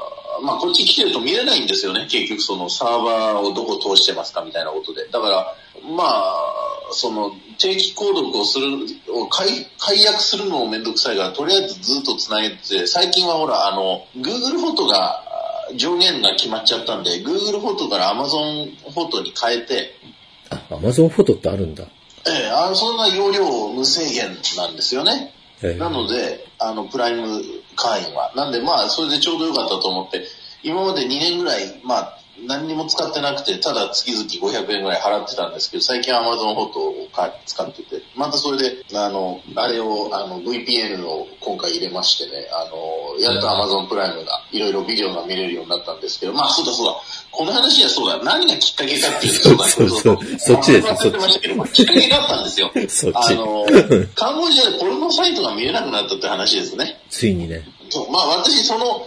[0.43, 2.07] まあ、こっち来てると見れないんですよね。
[2.11, 5.07] 結局そのサーバーをどこ通してますかみたいなことで。
[5.09, 5.55] だから、
[5.97, 8.69] まあ、その定期購読をする、
[9.15, 15.23] を解解約するのもめんどくさいから、とりあえずずっと繋げて、最近はほら、あの、Google フォトが
[15.77, 19.95] 上限が決まっちゃったんで、Google フォトから Amazon フォトに変えて、
[20.51, 21.85] あ、Amazon フォトってあるんだ。
[22.27, 25.33] ええあの、そんな容量無制限なんですよね。
[25.63, 27.43] ええなので、あの、プライム
[27.77, 28.33] 会員は。
[28.35, 30.25] なんで、まあ、それでちょうどよかったと思って、
[30.63, 46.97] 今まで2年ぐらい、まあ、何にも使ってなくて、ただ月々500円ぐらい払ってたんですけど、最近 Amazon フォトをか使ってて、またそれで、あの、あれを、あの、VPN を今回入れましてね、あの、やっと Amazon プライムが、いろいろビデオが見れるようになったんですけど、まあ、そうだそうだ。
[47.31, 48.25] この話はそうだ。
[48.25, 52.71] 何がきっかけかっていうと、そうだそうそうそっちです忘れてましたけどきっかけがあったんですよ。
[52.89, 53.67] そっちあの、
[54.15, 57.01] カンボジアでポルノサイトが見れなくなったって話ですね。
[57.11, 57.63] ついにね。
[57.91, 59.07] そう、まあ私、その、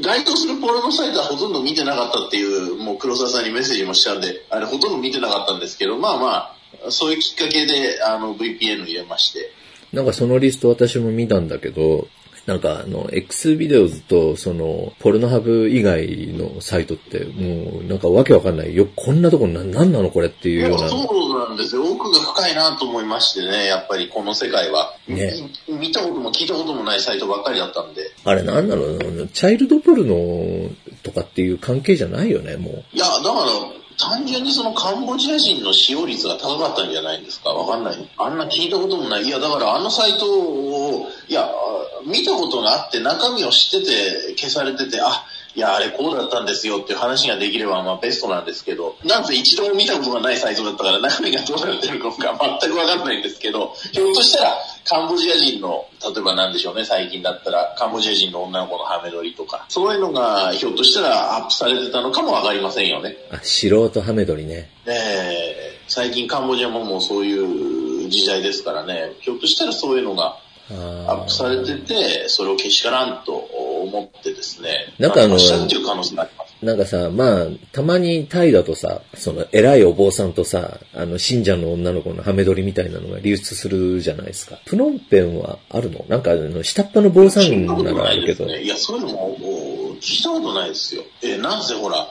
[0.00, 9.50] 該当するポルノサイトはほとんど見てなかったっていう、もう黒沢さんにメッセージもしたんで、あれほとんど見てなかったんですけど、まあまあ、そういうきっかけで、あの、VPN 入れまして。
[9.92, 12.08] なんかそのリスト私も見たんだけど、
[12.46, 18.74] なんかあの、X ビデオズとその、ポルノハブ以外のサイトって、もうなんかわけわかんない。
[18.74, 20.88] よ、こんなとこな、なんなのこれっていうような。
[20.88, 21.84] そうなんですよ。
[21.84, 24.94] 奥が深いなと思いましてね、やっぱりこの世界は。
[25.06, 25.32] ね
[25.68, 28.10] み見たことも聞いたこともないサイトばっかりだったんで。
[28.24, 30.70] あれなんだろうな、チャイルドポルノ
[31.02, 32.84] とかっていう関係じゃないよね、もう。
[32.92, 37.50] いや、だから、単純にそのカンボジア人の使用率が高かったんじゃないんですか？
[37.50, 38.10] わかんない。
[38.18, 39.22] あんな聞いたこともない。
[39.22, 41.48] いや、だからあのサイトを、いや、
[42.04, 63.16] 見たことがあって中身を知ってて消されてて、あ、いや、あれこうだったんですよっていう話ができればまあベストなんですけど、なんせ一度も見たことがないサイトだったから中身がどうなってるのか全くわかんないんですけど、ひょっとしたらカンボジア人の、例えばなんでしょうね、最近だったらカンボジア人の女の子のハメ撮りとか、そういうのがひょっとしたらアップされてたのかもわかりませんよね。
[63.30, 64.70] あ、素人ハメ撮りね。
[64.86, 70.38] えー最近カンボジアももうそういう時代ですからね、ひょっとしたらそういうのが
[70.72, 75.38] アッあプされてて、それをけしからんと思ってですね、なんかあの。
[76.62, 84.60] なんかさ、まあ、たまにタイだとさ、その偉いお坊さんとさ、あの、信者の女の子のハメ撮りみたいなのが流出するじゃないですか。
[84.64, 86.04] プノンペンはあるの？
[86.08, 88.46] なんかあの、下っ端の坊さんならあるけど。
[88.48, 89.36] いや、そういうのも
[90.00, 91.02] 聞いたことないですよ。
[91.22, 92.06] え、なんせほら、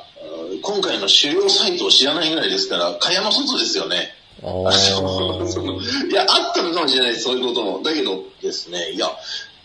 [0.62, 4.10] 今回の主要サイトを知らないぐらいですから、蚊帳の外ですよね。
[4.44, 7.82] あ そのいや、あったのかもしれない、そういうことも。
[7.84, 9.08] だけどですね、いや、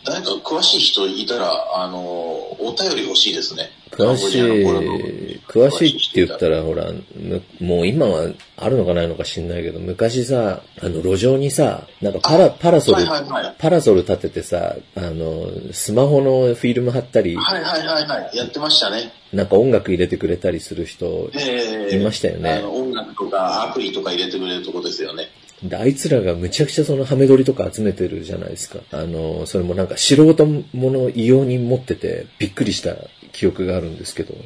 [0.07, 3.71] 誰か詳しい人いたら、あの、お便り欲しいですね。
[3.91, 13.57] 詳しい、詳しいって言ったら、ほら、むもう今はあるのかないのか知んないけど、昔さ、あの、路上にさ、なんかパラ、パラソル、はいはいはい。
[13.59, 18.37] パラソル立ててさ、あの、スマホのフィルム貼ったり、はいはいはいはい。
[18.37, 19.13] やってましたね。
[19.33, 25.29] なんか音楽入れてくれたりする人、ええいましたよねあの音楽とかアプリとか入れてくれるとこですよね。
[25.63, 28.81] で、あいつらがむちゃくちゃそのハメ撮りとか集めてるじゃないですか。
[28.93, 32.97] あの、それもなんか素人もの異様に持っててびっくりした
[33.33, 34.35] 記憶があるんですけど。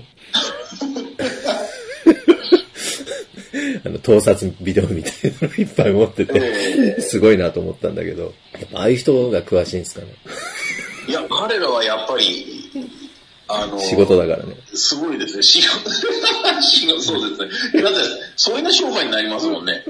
[3.84, 10.08] あの、盗撮ビデオみたいなのいっぱい持ってて、すごいなと思ったんだけど、やっぱああいう人が詳しいんですかね。
[11.08, 12.59] いや、彼らはやっぱり、
[13.52, 14.54] あの、仕事だからね。
[14.74, 15.42] すごいですね。
[15.42, 15.90] 仕事、
[16.62, 17.82] 仕事、そうですね。
[17.82, 17.98] だって、
[18.36, 19.84] それが商売になりますもんね。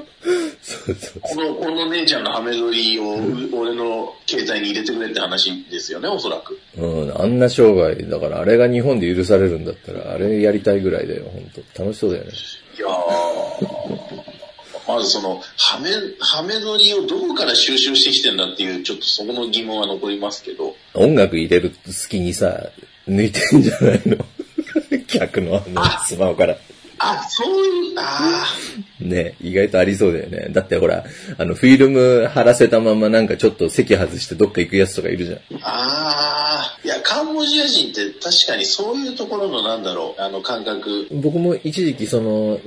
[0.62, 1.20] そうそう。
[1.20, 3.16] この、この姉ちゃんのハメ撮りを、
[3.52, 6.58] 俺の携帯に入れてくれって話ですよね、おそらく。
[6.76, 12.30] うん、あんな商売、だからあれが日本で許されるんだったら、あれやりたいぐらいだよ、本当楽しそうだよね。
[12.78, 14.30] いやー
[14.90, 20.74] まずその、ハメ、ハメ撮りをどこから収集してきてんだっていう、ちょっとそこの疑問は残りますけど。
[20.94, 22.70] 音楽入れる隙にさ、
[23.08, 24.16] 抜いてんじゃないの？
[25.06, 26.56] 客のあのスマホから。
[27.02, 28.44] あ、そういう、あ
[29.00, 30.48] ね、意外とありそうだよね。
[30.50, 31.04] だってほら、
[31.38, 35.38] あの、フィルム貼らせたままなんかちょっと席外してどっか行くやつとかいるじゃん。
[35.38, 41.08] あ、ああ、いや、カンボジア人って確かにそういうところのなんだろう、あの感覚。
[41.10, 42.60] 僕も一時期その、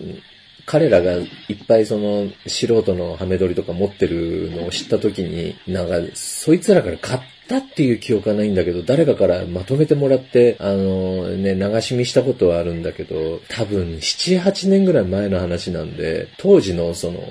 [0.66, 1.28] 彼らがいっ
[1.68, 17.22] ぱいその素人のハメ撮りとか持ってるのを知った時に、なんか、そいつらから買ったっていう記憶はないんだけど、誰かからまとめてもらって、あのね、流し見したことはあるんだけど、多分7、8年ぐらい前の話なんで、当時のその、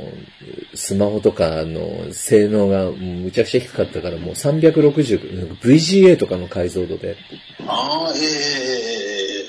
[0.74, 7.16] スマホとかの性能がむちゃくちゃ低かったからもう360、なんか VGA とかの解像度で、
[7.66, 8.98] ああ、えええええ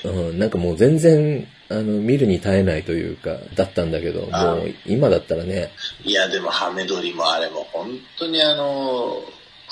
[0.05, 5.71] えうん、なんかもう全然、あの、見るに耐えないというか、だったんだけど、あもう今だったらね、
[6.03, 9.23] いや、でもハメ撮りもあれも本当にあの、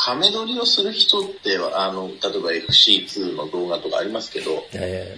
[0.04, 5.16] ハメ撮りをする人って、あの、例えば FC2 の動画とかありますけど、え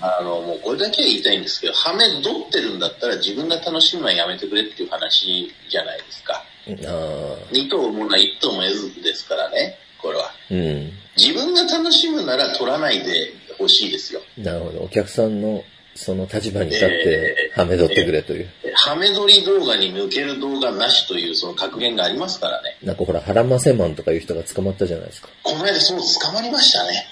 [0.00, 6.44] あの、もうこれだけは言いたいんですけど、ハメ撮ってるんだったら自分が楽しむのはやめてくれっていう話じゃないですか。
[6.68, 10.30] ー、あ二頭もな一頭も得ずですからね、これは。
[10.48, 10.92] ーうん。
[11.16, 14.20] 自分が楽しむなら撮らないでほしいですよ。
[14.38, 14.80] なるほど。
[14.82, 18.48] お客さんのその立場に立って、はめ取ってくれという。
[18.74, 22.76] ハメ撮り動画に向ける動画なしというその格言がありますからね。
[22.82, 25.28] なんかほら、ハラマセマンとかいう人が捕まったじゃないですか。
[25.42, 27.06] この間そう捕まりましたね。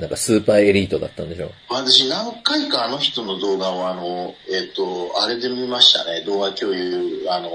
[0.00, 1.50] なんかスーパーエリートだったんでしょ。
[1.68, 6.22] 私何回かあの人の動画をあの、えっ、と、あれで見ましたね。
[6.22, 7.50] 動画共有、あの、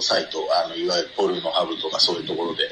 [0.00, 2.64] サイト、あの、いわゆるポルノハブとかそういうところで。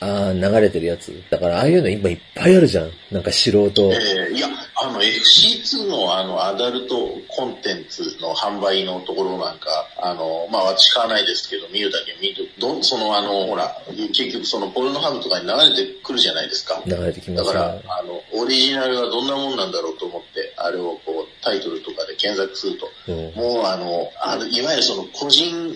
[0.00, 1.12] ああ、流れてるやつ。
[1.30, 2.90] だからああいうの今いっぱいあるじゃん。
[3.10, 3.92] なんか素人。
[3.92, 13.76] えーいや、あの FC2 のあのアダルトコンテンツの販売のところなんか、あの、まあ私買わないですけど、見るだけ見るど、そのあの、ほら、
[14.12, 16.80] 結局そのポルノハブとかに流れてくるじゃないですか。
[16.86, 17.82] 流れてきますだからね、。
[17.88, 25.74] あの、オリジナルはどんなもんなんだろうと思って、あれをこう、タイトルとかで検索すると、うんもうあの、あの、いわゆるその個人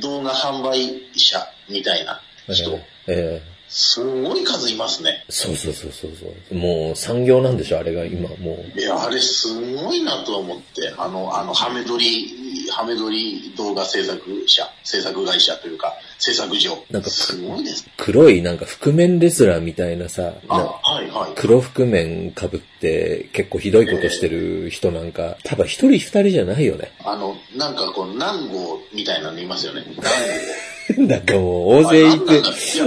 [0.00, 5.24] 動画販売者みたいな人、ええすごい数いますね。
[5.28, 6.54] そうそうそうそうそう。
[6.54, 8.78] もう産業なんでしょ、あれが今もう。
[8.78, 16.84] いや、あれすごいなと思って、あの、あの、ハメ撮り、ハメ撮り動画制作者、制作会社というか、制作所。
[16.90, 17.86] なんかすごいです。
[17.96, 21.32] 黒いなんか覆面レスラーみたいなさ、あ、なはいはい。
[21.36, 26.90] 黒覆面被って結構ひどいことしてる人なんか、多分一人二人じゃないよね。
[27.04, 29.84] あの、なんかこう、南郷みたいなのいますよね。
[29.86, 30.70] 南郷。
[30.98, 32.42] なんかもう大勢いて、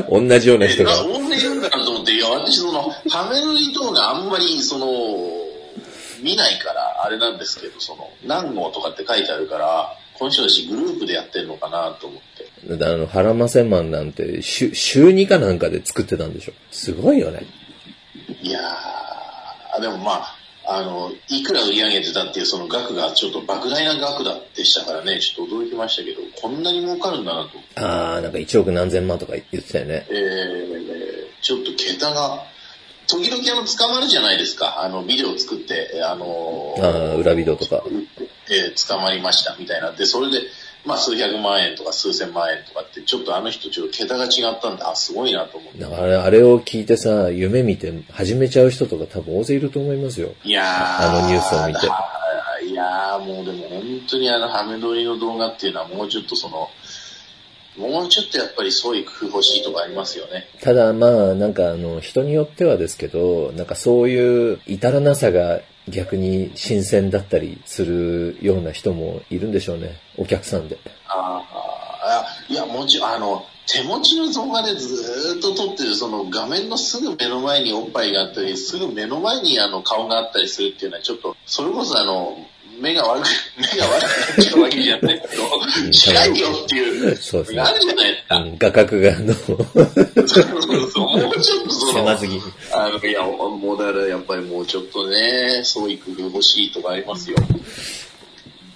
[0.10, 1.06] 同じような人が。
[1.06, 4.88] 大勢いるんだなと思って、いや、私その、ハメ撮り動画あんまり、その、
[6.22, 12.78] 見ないから、あれなんですけど、その、南郷とかって書いてあるから、この人たちグループでやってるのかなと思って。
[12.78, 16.54] だあの、ハラマセマンなんて週、週2かなんかで作ってたんでしょ。
[16.72, 17.46] すごいよね。
[18.42, 27.60] いやー、でもまあ、あの、いくら売り上げてたっていうその額がちょっと莫大な額だでしたからね、ちょっと驚きましたけど、こんなに儲かるんだなと。
[27.76, 30.06] あー、なんか1億何千万とか言ってたよね。
[30.10, 32.46] えー、ちょっと桁が、
[33.08, 34.82] 時々あの、捕まるじゃないですか。
[34.82, 37.84] あの、ビデオ作って、あのあー、裏ビデオとか。
[38.50, 39.92] えー捕まりましたみたいな。
[39.92, 40.42] で、それで、
[40.86, 45.80] まあ数百万円とか数千万円とかって、ちょっとあの人ちょっと桁が違ったんで、あ、すごいなと思って。
[45.80, 50.32] だからあれを聞いてさ、夢見て始めちゃう人とか多分大勢いると思いますよ。
[50.44, 51.88] いやーあのニュースを見て
[52.66, 56.70] いやーもうでも本当にあのハメ撮りの動画っていうのはもうちょっとその、
[57.78, 60.48] もうちょっとやっぱり創意工夫欲しいとかありますよね。
[60.62, 69.98] ただまあ、なんかあの、人によってはですけど、なんかそういう至らなさが逆に新鮮だったりするような人もいるんでしょうね。
[70.18, 70.78] お客さんで。
[71.08, 71.44] あ
[72.02, 82.38] あ、いや、もちろん、あの、手持ちの動画でずっと撮ってる、その画面のすぐ目の前におっぱいがあったり、すぐ目の前にあの顔があったりするっていうのは、ちょっと、それこそあの、
[82.80, 87.62] 目が悪く、目が悪くなっちゃうわけじゃないけど、近いよっていう、そうですね。
[87.62, 88.36] あるじゃないですか。
[88.38, 90.42] うん、画角があの、そうそ
[90.88, 91.22] うそう。
[91.22, 92.42] もうちょっとその、狭すぎ。
[92.74, 97.38] あの、いや、もうだからやっぱりもうちょっとね、創意工夫欲しいとかありますよ。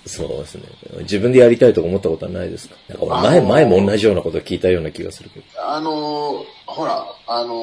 [0.08, 0.63] そうですね。
[1.02, 2.76] 自分でやりたいとか思ったことはないですか？
[2.89, 5.46] なんか俺前、前も同じようなこと聞いたような気がするけど。
[5.63, 7.54] あのーほら、あの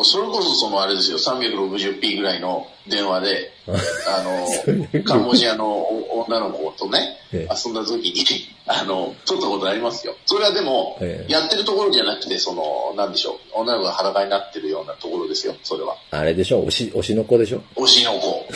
[0.00, 8.24] ーそれこそそのあれですよ、360p ぐらいの電話で、 あのーカンボジアのお女の子とねええ、遊んだ時に、
[8.66, 10.14] あの、撮ったことありますよ。
[10.26, 15.96] それはでもえ、えやってるところじゃなくて、その、なんでしょう、女の子が裸になってるようなところですよ、それは。
[16.10, 16.64] あれでしょ？
[16.66, 17.62] おし、おしの子でしょ？
[17.76, 18.44] おしの子。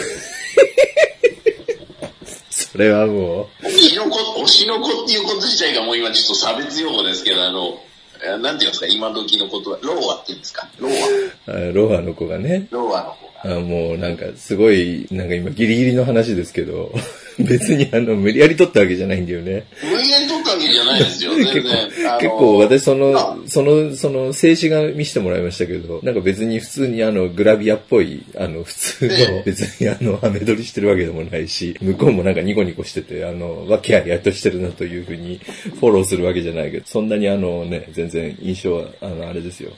[2.75, 7.79] それはもおしの子、おしの子っていうこと自体がもう今ちょっと差別用語ですけど、あの、
[8.21, 11.73] えなんていうんですか、今時の言葉、ろうあって言うんですか、ろうあ。
[11.73, 13.57] ろうあの子がね、ろうあの方が。
[13.59, 16.91] あもうなんかすごい、なんか今ギリギリの話ですけど、
[17.39, 19.67] 別にあの、無理やり撮ったわけじゃないんだよね。
[19.83, 35.41] 無理やり撮ったわけじゃないですよ、全 結構結構私そあの、その、その静止画見せてもらいましたけど、なんか別に普通にあの、グラビアっぽい、あの、普通えの、別にあの、ハメ撮りしてるわけでもないし、向こうもなんかニコニコしてて、あの、わけありあいとしてるなというふうに
[35.81, 39.73] フォローするわけじゃないけど、そんなにあのね、全然印象は、あの、あれですよ。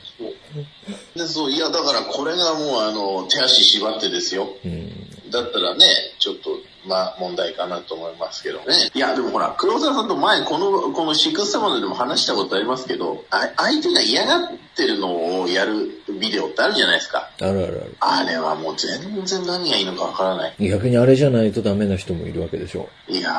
[1.15, 4.49] でそう、いや、だからこれがもうあの、手足縛ってですよ。
[4.65, 4.91] うん。
[5.31, 5.85] だったらね、
[6.19, 8.75] ちょっと、まあ、問題かなと思いますけどね。
[8.95, 17.31] いや、でもほら、黒沢さんと前、この、このシックスサマででも話したことありますけど、あ相手が嫌がってるのをやるビデオってあるじゃないですか。
[17.41, 17.97] あるあるある。
[18.01, 20.55] あれはもう全然何がいいのかわからない。
[20.61, 22.89] 逆にあれじゃないとダメな人もいるわけでしょ。
[23.09, 23.35] いやー、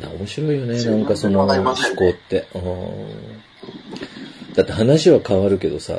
[0.00, 1.64] な面白いよね、なんかその思
[1.96, 2.46] 考って。
[2.54, 3.42] うん
[4.54, 5.98] だって話は変わるけどさ、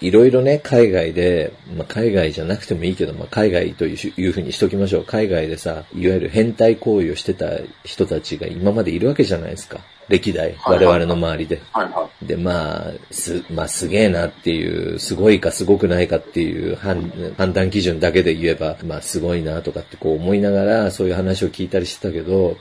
[0.00, 5.04] いろいろね、海外で、まあ、海外じゃなくてもいいけど、まあ、海外というふうにしときましょう。
[5.04, 7.50] 海外でさ、いわゆる変態行為をしてた
[7.84, 9.80] 人たちが今までいるわけじゃないですか。
[10.08, 11.60] 歴代、我々の周りで。
[11.72, 22.56] はいはで、まあ、す、まあ、すげえなっていう、すごいかすごくないかっていう判判断基準だけで言えば、まあ、すごいなとかってこう思いながら、そういう話を聞いたりしてたけど、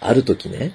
[0.00, 0.72] ある時ね、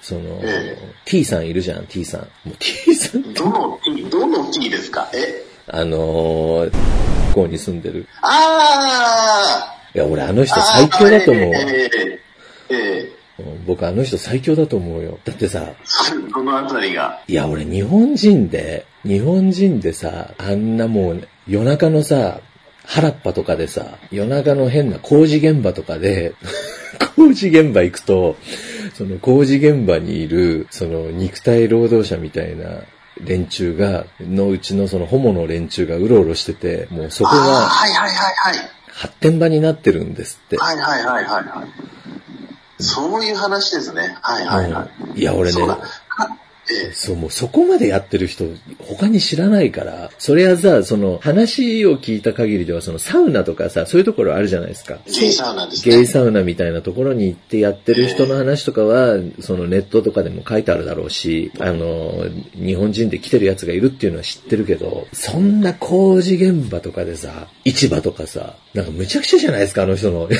[0.00, 2.20] その、え T さんいるじゃん、T さん。
[2.44, 3.34] もう T さん、い。
[3.34, 5.10] どの T、どの T ですか？
[5.14, 5.44] え？
[5.68, 6.70] あのー、
[7.34, 8.06] ここに住んでる。
[8.22, 11.58] あいや、俺あのー人最強だと思うわ。
[11.60, 11.90] え
[12.70, 13.16] ええ
[13.66, 15.18] 僕あの人最強だと思うよ。
[15.24, 15.74] だってさ、
[16.32, 17.20] どのあたりが。
[17.28, 22.40] いや、俺日本人で、日本人でさ、あんなもう、夜中のさ、
[22.86, 26.32] 原っぱとかでさ、夜中の変な工事現場とかで、
[26.96, 28.36] 工事現場行くと、
[28.94, 32.80] その工事現場にいる、その肉体労働者みたいな
[33.22, 38.70] 連中が、のうちのそのホモの連中がうろうろしてて、もうそこがはいはいはいはい。
[38.88, 40.56] 発展場になってるんですって。
[40.56, 42.82] はいはいはいはいはい。
[42.82, 44.16] そういう話ですね。
[44.22, 45.10] はいはいはい。
[45.10, 45.78] うんいや、俺ねそう、だ。
[46.92, 48.44] そう、もうそこまでやってる人、
[48.78, 54.98] 他に知らないから、それはさ、その話を聞いた限りでは、そのサウナとかさ、そういうところあるじゃないですか。
[55.06, 55.96] ゲイサウナですね。
[55.96, 70.28] ゲイサウナみたいなところに行ってやってる人の話とかは、そのネットとかでも書いてあるだろうし、あの、日本人で来てるやつがいるっていうのは知ってるけど、そんな工事現場とかでさ、市場とかさ、なんかむちゃくちゃじゃないですか、あの人の。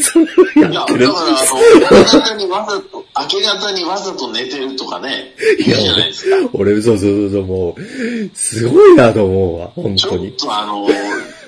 [0.00, 1.08] それをいや、だから、やってる。
[1.08, 5.34] あの、明け方にわざと、明け方にわざと寝てるとかね、
[5.68, 6.48] いや。
[6.52, 10.30] 俺、そうそうそう、もう、すごいなと思うわ、本ちょっ。
[10.32, 10.86] とあの、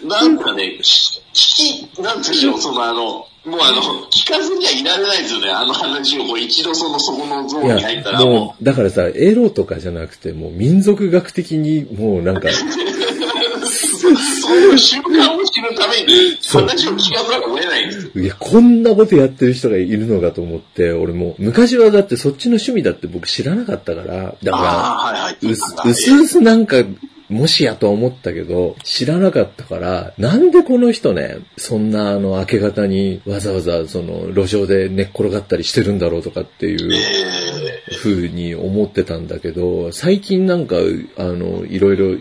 [0.08, 12.48] なんかね、聞き、なんでしょう、そのあの、もうあの、聞かずにはいられないですよね、あの話をこう一度その、そこのゾーンに入ったらもう、だからさ、エロとかじゃなくて、もう民族学的に、もうなんか、
[14.00, 18.24] そういう習慣を知るために、話を聞かざるを得ないんですよ。
[18.24, 25.36] いや、こんなことやってる人がいるのかと思って、俺も、昔はだってそっちの趣味だって僕知らなかったから、だか。
[25.42, 25.54] ら、う
[25.94, 26.76] す、うすなんか、
[27.30, 40.76] もしやと思ったけど、知らなかったから、なんでこの人ね、そんなあの明け方にわざわざその路上で寝っ転がったりしてるんだろうとかっていう、えふうに思ってたんだけど、最近なんか、
[41.16, 42.16] あの、いろいろ、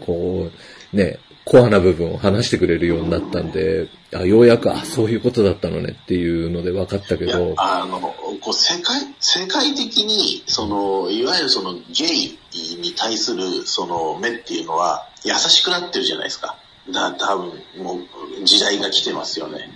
[0.00, 12.38] こう、ね、コアな部分を話してくれるようになったんで、あようやく、あ、そういうことだったのねっていうので分かったけど、あの、こう、世界、世界的に、その、いわゆるその、ゲイ
[12.80, 16.56] に対する、その、目っていうのは、優しくなってるじゃないですか。
[16.90, 17.46] だ、多分、
[17.78, 19.70] もう、時代が来てますよね。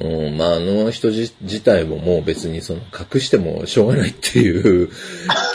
[0.00, 4.90] 今うん、まあ、あの人自自体ももう別にその隠してもしょうがないっていう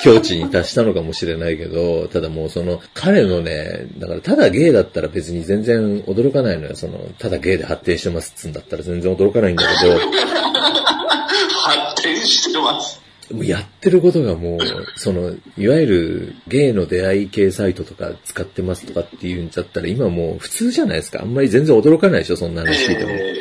[0.04, 6.76] 境地に達したのかもしれないけど、ただもうその彼のね、だからただゲイだったら別に全然驚かないのよ。
[6.76, 13.02] その、ただゲイで発展してますっつうんだったら全然驚かないんだけど、発展してます。
[13.32, 14.60] もうやってることがもう、
[14.96, 21.20] その、いわゆるゲイの出会い系サイトとか使ってますとかっていうんだったら今もう普通じゃないですか。
[21.22, 23.12] あんまり全然驚かないでしょ、そんな話聞いても。
[23.12, 23.34] え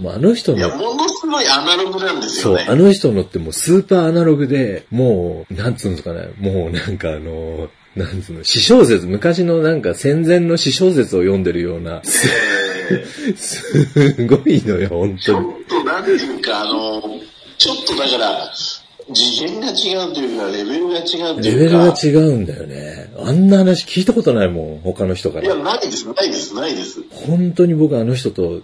[0.00, 2.66] もうあの人ーいや、の、ものすごいアナログなんですそう、よね。
[2.68, 12.00] あの人のってもうスーパーアナログで、もう、なんつうんですかね、もうなんかあの、なんつうの、詩小説、昔のなんか戦前の詩小説を読んでるような、
[13.36, 15.48] すごいのよ、本ちょ当に。
[15.50, 17.02] っとなんていうか、あの、
[17.58, 18.52] ちょっとだから、
[19.14, 21.76] 次元が違うというか、レベルが違うとレベいうか。
[21.76, 23.10] ルが違うんだよね。
[23.18, 25.62] あんな話聞いたことないもん、他の人かいや、ら。
[25.62, 27.00] ないです、ないです、ないです。
[27.26, 28.62] 本当に僕あの人と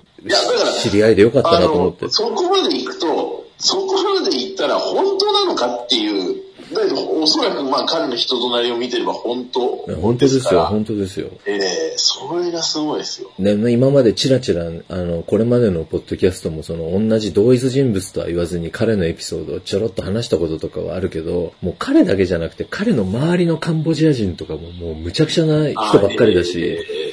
[0.82, 2.10] 知り合いでよかったあなと思っての、。
[2.10, 6.08] そこまで行くと、そこまで行ったら本当なのかってい
[6.40, 6.45] う、
[6.80, 11.28] だけど、おそらくまあ彼の人となりを見てれば本当本当ですよ、本当ですよ。
[11.46, 13.30] ええそれがすごいですよ。
[13.38, 27.05] ね、今までチラチラ、あの、これまでのポッドキャストもその同じ同一人物とは言わずに彼のエピソードをちょろっと話したこととかはあるけど、もう彼だけじゃなくて彼の周りのカンボジア人とかももうむちゃくちゃな人ばっかりだし、え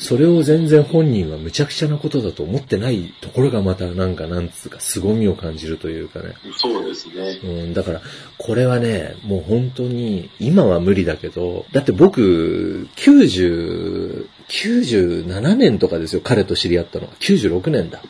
[0.00, 6.34] それを全然本人はむちゃくちゃなことだと思ってないところがまたなんかなんつうか凄みを感じるというかね。
[6.46, 7.38] えそうですね。
[7.44, 8.00] うん、だから、
[8.38, 17.12] これはね、もう本当に、今は無理だけど、だって僕、90、97年とかですよ、彼と知り合ったのは。
[17.20, 18.02] 96年だ。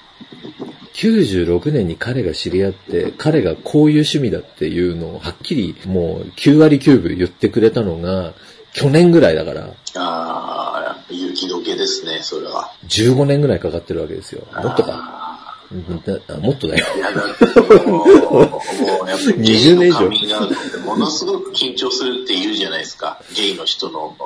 [0.94, 8.34] 96年に彼が知り合って、彼がこういう趣味だっていうのをはっきりもう9割9分言ってくれたのが、
[8.72, 11.49] 去年ぐらいだから、ああ、雪解け
[11.80, 12.72] ですね、それは。
[12.86, 14.46] 15年ぐらいかかってるわけですよ。
[14.62, 15.56] もっとか。
[16.42, 16.86] もっとだよ。
[16.96, 23.22] いや、だってその、もう、やっぱりゲイ20 年以上のカミングアウトってものすごく緊張するって言うじゃないですか。
[23.34, 24.22] ゲイの人の、あ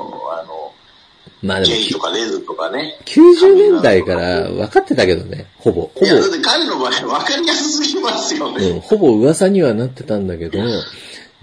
[1.47, 2.99] まあの、でもゲイとかレズとかね。
[3.05, 5.91] 90年代から分かってたけどね、ほぼ。
[5.95, 8.67] ほいや、だって彼の場合分かりやすすぎますよぼ、ね。
[8.71, 10.59] うん、ほぼ噂にはなってたんだけど、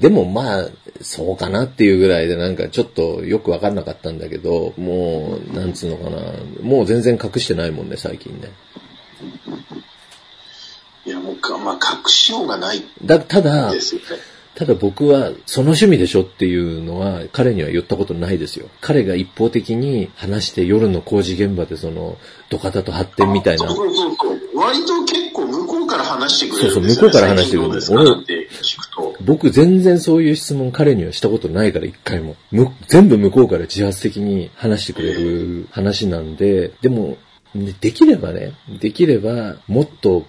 [0.02, 0.66] でもまあ、
[1.02, 6.18] そうかなっていうぐらいでなんかちょっとよく分かんなかったんだけど、もう、なんつうのかな、
[6.62, 8.52] もう全然隠してないもんね、最近ね。
[11.06, 13.72] いや、もうか、まあ、隠しようがないだ、ただ。
[14.56, 18.68] ただ僕は、その趣味でしょっていうのは、彼には言ったことないですよ。
[18.82, 22.18] 彼が一方的に話して夜の工事現場でその、
[22.50, 24.40] 土方と発展みたいなそう、そうそう。
[24.56, 25.31] 割と結
[26.12, 26.72] 話してくれる。
[26.74, 28.16] そうそう向こうから話してくれる最近どうですか？
[28.16, 29.16] なんて聞くと。
[29.24, 32.36] 僕全然そういう質問彼にはしたことないから一回も。
[32.52, 37.18] む全部向こうから自発的に話してくれる話なんで、でも、
[37.54, 40.26] ねできればね、できればもっと、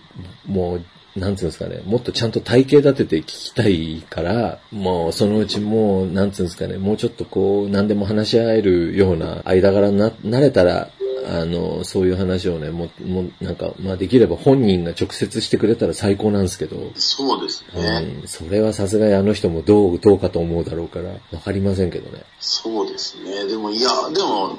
[0.47, 10.89] もう、なんつうんですかね、もっとちゃんと体系立てて聞きたいから、もうそのうちもう、なんつうんですかね、もうちょっとこう、何でも話し合えるような間柄にな、なれたら、
[11.25, 18.19] あの、そういう話をね、もう、もうなんか、まあできれば本人が直接してくれたら最高なんですけど、そうですね。
[18.23, 22.23] うん、それはさすがにあの人もどう、どうかと思うだろうから、わかりませんけどね。
[22.41, 23.47] そうですね。
[23.47, 24.57] でも、いや、でも、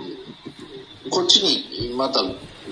[1.10, 2.22] こっちにまた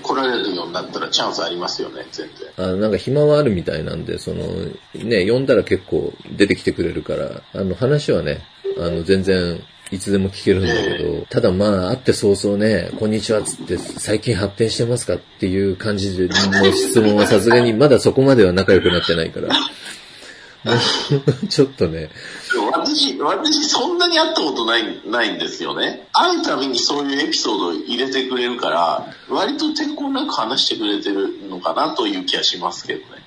[0.02, 2.66] 来られるようになったらチャンスありますよね、全然。
[2.66, 4.44] あなんか暇はあるみたいなんで、その、
[4.94, 8.42] ね、呼んだら結構出てきてくれるから、あの話はね、
[8.78, 9.62] あの、全然、
[9.92, 20.72] いつでも聞けるんだけど、ただまあ、会って早々ね、こんにちはっつって、最近発展してますかっていう感じで、もう質問はさすがに まだそこまでは仲良くなってないから、も
[21.42, 22.08] うちょっとね、
[22.72, 26.08] 私、私そんなに会ったことない、ないんですよね。
[26.14, 33.22] 会うたびにそういうエピソードを入れてくれるから、割と抵抗なく話してくれてるのかなという気がしますけどね。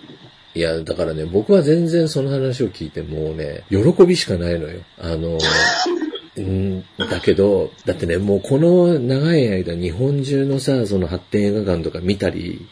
[0.55, 4.79] いや、だからね、僕は全然その話を聞いてもうね、喜びしかないのよ。
[4.97, 5.37] あの、
[6.37, 12.67] うん、だけど、だってね、もうこの長い間日本中のさ、その発展映画館とか見たり、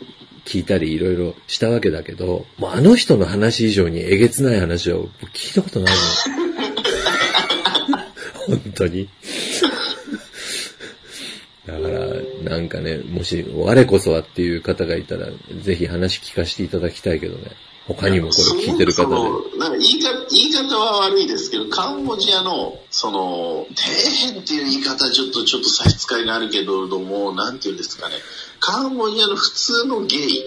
[0.45, 5.99] 聞いたりいろいろしたわけだけど、もうあの人の話以上にえげつない話を聞いたことないの。
[8.59, 9.07] 本当に。
[11.66, 12.07] だから、
[12.43, 15.28] なんかね、もし、我こそはっていう方がいたら、
[15.61, 17.51] ぜひ話聞かせていただきたいけどね。
[17.88, 19.60] 他にもこれ聞いてる方で。
[19.60, 28.16] なんか言い方言い方は悪いですけど、カンボジアの、その、底辺っていう言い方はちょっと、ちょっと差し支えがあるけれども、なんていうんですかね。
[28.60, 30.44] カンボジアの普通のゲイ、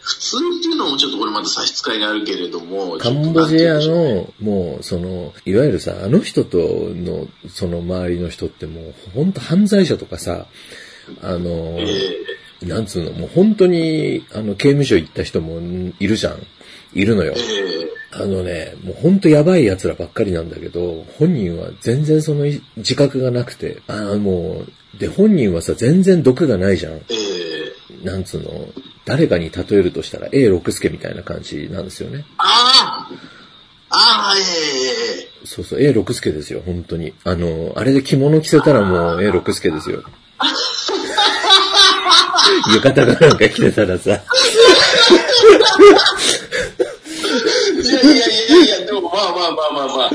[0.00, 10.46] 普通っていうのもちょっとこれまた差し支えがあるけれども、カンボジアの、もう、その、いわゆるさ、あの人との、その周りの人ってもう、本当犯罪者とかさ、
[11.20, 15.60] あの、えなんつうの、もう本当に、あの、刑務所行った人も
[15.98, 16.38] いるじゃん。
[16.92, 17.38] いるのよえ。
[17.38, 22.44] えあのね、もうほんとやばい奴らばっかりなんだけど、本人は全然その
[22.76, 24.64] 自覚がなくて、あのも
[24.96, 26.94] う、で、本人はさ、全然毒がないじゃん。
[26.94, 27.14] ええ
[28.04, 28.68] なんつうの、
[29.04, 32.24] 誰かに例えるとしたら A 六助みたいな感じなんですよね。
[32.38, 33.12] ああ
[33.90, 34.46] ああ、えええ
[35.44, 37.14] えそうそう、A 六助ですよ、本当に。
[37.24, 40.02] あの、あれで着物着せたらもう A 六助ですよ。
[42.74, 44.20] 浴衣かなんか着てたらさ、い
[48.06, 50.10] やいやいやいや、でもまあまあまあまあまあ、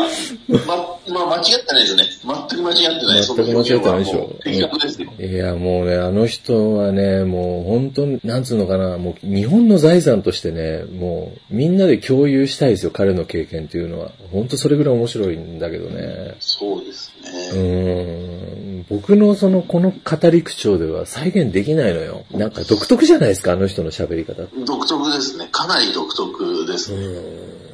[0.66, 2.04] ま、まあ間違ってないですね。
[2.24, 3.24] 全く間違ってない。
[3.24, 5.12] 全く間違ってないでしょ的確ですよ。
[5.20, 14.12] いや、もうね、あの人はね、もう本当に、なんつうのかな、もう日本の財産としてね、もうみんなで共有したいですよ、彼の経験っていうのは。
[14.32, 16.36] 本当それぐらい面白いんだけどね。
[16.40, 17.30] そうですね。
[17.54, 18.86] ーん。
[18.90, 22.26] 僕のその、この語り口調では再現できないのよ。
[22.32, 24.44] なんか独特じゃないですか、あの人の喋り方。
[24.66, 25.48] 独特ですね。
[25.52, 27.65] かなり独特ですね。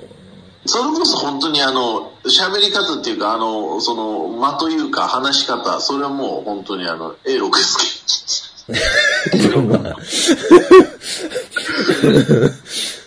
[0.66, 8.52] それこそ本当にあの、喋り方っていうか、あの、その、間というか話し方、それはもう本当にあの、A6 です
[9.68, 9.98] まあ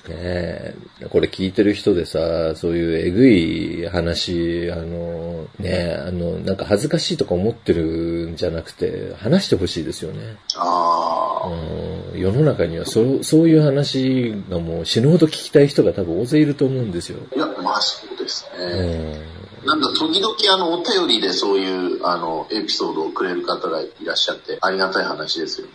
[0.09, 0.75] ねえ、
[1.11, 10.37] これ聞いてる人でさ、そういうえぐい話、あの、ねえ、あの、なんか恥ずかしいとか思ってるんじゃなくて、話してほしいですよね。
[10.57, 17.19] ああ、うん世の中にはそうそういう話がもう死ぬほど聞きたい人が多分大勢いると思うんですよ。
[17.35, 19.15] いや、まあそうですうね。
[19.15, 19.21] ん
[19.65, 25.73] なんか時々あの、お便りでそういう、あの、エピソードをくれる方がいらっしゃって、ありがたい話ですよね。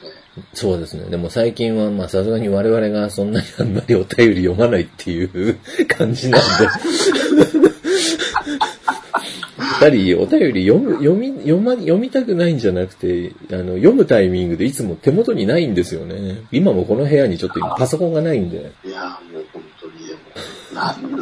[0.53, 1.09] そうですね。
[1.09, 7.69] でも最近は、まあさすがに我々がそんなにあんまりお便り読まないっていう感じなんで。
[9.79, 16.41] ぱりお便り読む、読み、読ま、読みたくないんじゃなくて、あの、読むタイミングでいつも手元にないんですよね。
[16.51, 18.71] 今もこの部屋にちょっと今パソコンがないんで。
[18.85, 19.19] いや、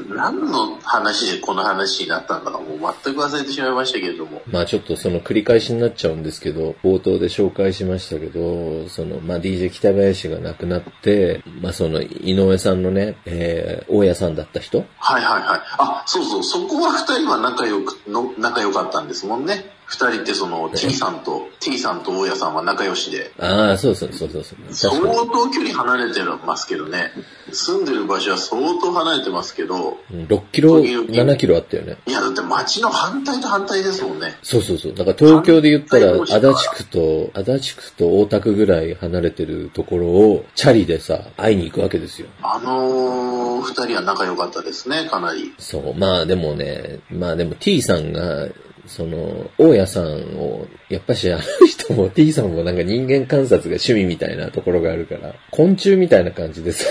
[0.09, 4.41] 何の話でこの話になったんだかもう全く忘れてしまいましたけれども。
[4.47, 14.85] まあちょっとその繰り返しになっちゃうんですけど、冒頭で紹介しましたけど、その、まあ DJ 北林が亡くなって、まあその井上さんのね、えー、大家さんだった人？
[14.97, 15.61] はいはいはい。
[15.79, 19.76] あ、そうそう、そこは二人は仲良く、の仲良かったんですもんね。
[19.87, 23.31] 二人ってその、T さんと、T さんと大家さんは仲良しで。
[23.39, 24.59] ああ、そうそうそうそうそう。
[24.69, 24.99] 相。
[24.99, 27.13] 当距離離れてますけどね。
[27.53, 31.97] 住んでる場所は相当離れてますけど、うん6キロ、7キロあったよね。
[32.05, 34.35] いやだって街の反対と反対ですもんね。
[34.43, 34.93] そうそうそう。
[34.93, 42.27] だから東京で言ったら、足立区と、足立区と大田区ぐらい離れてるところを、チャリでさ、会いに行くわけですよ。
[42.41, 45.53] あのー、二人は仲良かったですね、かなり。
[45.57, 45.93] そう。
[45.95, 48.49] まあでもね、まあでも T さんが、
[48.87, 50.05] その、大家さん
[50.37, 56.85] を、やっぱしあの人も T さんもなんか人間観察が趣味みたいなところがあるから、昆虫みたいな感じでさ、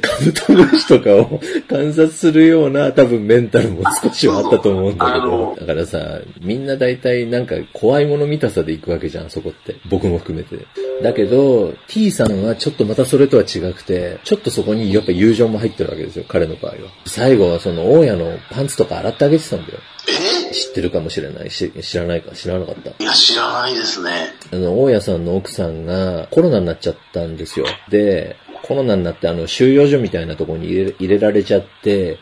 [0.00, 9.76] カブトムシとかを観察するような多分メンタルも少しはあったと思うんだけどだからさ、みんな大体なんか怖いもの見たさで行くわけじゃん、そこって。
[9.88, 10.66] 僕も含めて。
[11.02, 16.78] だけど、T さんはちょっとまたそれとは違くて、ちょっとそこにやっぱ友情も入ってるわけですよ、彼の場合は。
[17.06, 19.78] 最後はその大家のパンツとか洗ってあげてたんだよ。
[20.08, 20.54] え？
[20.54, 22.90] 知ってるかもしれないし、知らないか、知らなかった。
[22.90, 24.10] いや、知らないですね。
[24.52, 27.66] あの、大家さんの奥さんがコロナになっちゃったんですよ。
[27.88, 32.18] で、コロナになってあの、収容所みたいなところに入れ入れられちゃって、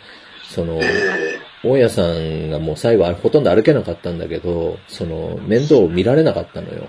[0.48, 6.88] その、え大家さんがもう最後はほとんど歩けなかったんだけど、その、面倒を見られなかったのよ。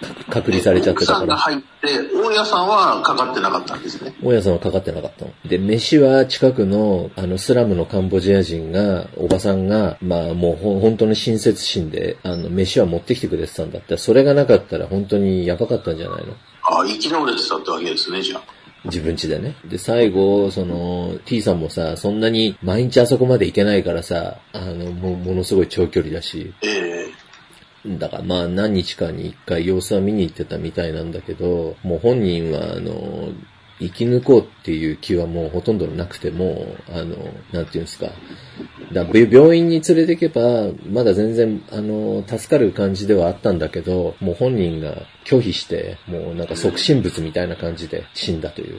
[0.00, 1.18] か隔離されちゃって奥たから。
[1.18, 4.14] さんが入って、大家さんはかかってなかったんですね。
[4.22, 5.32] 大家さんはかかってなかったの。
[5.46, 13.96] で、飯は近くの、あの、スラムのカンボジア人が、おばさんが、まあもうほん本当に親切心で、あの、飯は持ってきてくれてたんだって。
[13.96, 16.34] それがなかったら本当にやばかったんじゃないの？
[16.62, 18.42] あ、生き倒れてたってわけですね、じゃあ。
[18.86, 19.56] 自分家でね。
[19.64, 27.06] で、最後、その、T さんもさ、そんなに毎日あそこまで行けないからさ、あの、もう、ものすごい長距離だし、え
[27.86, 33.32] だからまあ何日かに一回様子は見に行ってたみたいなんだけど、もう本人はあの、
[33.80, 37.16] 生き抜こうっていう気はもうほとんどなくても、あの、
[37.52, 38.06] なんていうんですか。
[38.92, 48.78] だ病院に連れて行けば、まだ全然、あの、助かる感じではあったんだけど、もう本人が拒否して、もうなんか即身仏みたいな感じで死んだという。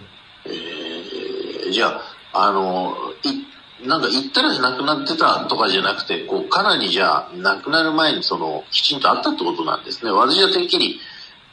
[1.68, 3.55] えじゃあ、あの、い、
[3.88, 10.12] なんか行ったら亡くなってたとかじゃなくて、こう、かなりじゃあ、亡くなる前にその、きちんとあったってことなんですね。
[10.12, 11.00] 私はてっきり、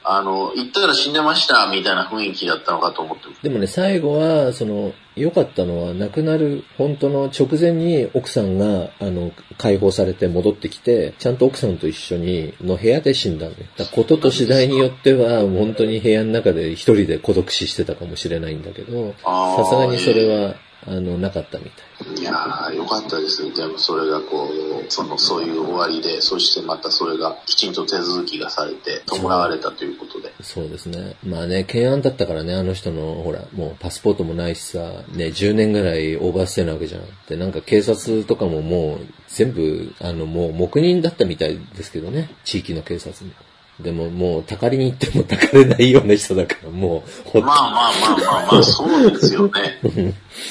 [0.05, 13.59] あの、行ったら死んでました、みたいな雰囲気だったのかと思ってでもね、最後は、その、良かったのは、亡くなる本当の直前に奥さんが、あの、解放されて戻ってきて、ちゃんと奥さんと一緒に、の部屋で死んだのよ。
[13.77, 20.55] だことと次第によっては、本当に部屋の中で一人で孤独死してたかもしれないんだけど、さすがにそれは、
[20.85, 22.21] あの、なかったみたい。
[22.21, 23.53] いやー、よかったですね。
[23.53, 30.33] でもそれがこう、その、そういう終わりで、そしてまたそれがきちんと手続きがされて、弔われたということで。
[30.41, 31.17] そうですね。
[31.25, 34.81] まあね、懸案だったからね、あの人の、ほら、もうパスポートもないしさ、
[35.13, 37.03] ね、10年ぐらいオーバーステイなわけじゃん。
[37.29, 43.33] で、なんか警察とかももう、全部、あの、もう黙認だったみたいですけどね、地域の警察も。
[43.81, 47.03] でももう、たかりに行ってもたかれないような人だから、も
[47.35, 49.81] う、まあまあまあまあまあ、そうですよね。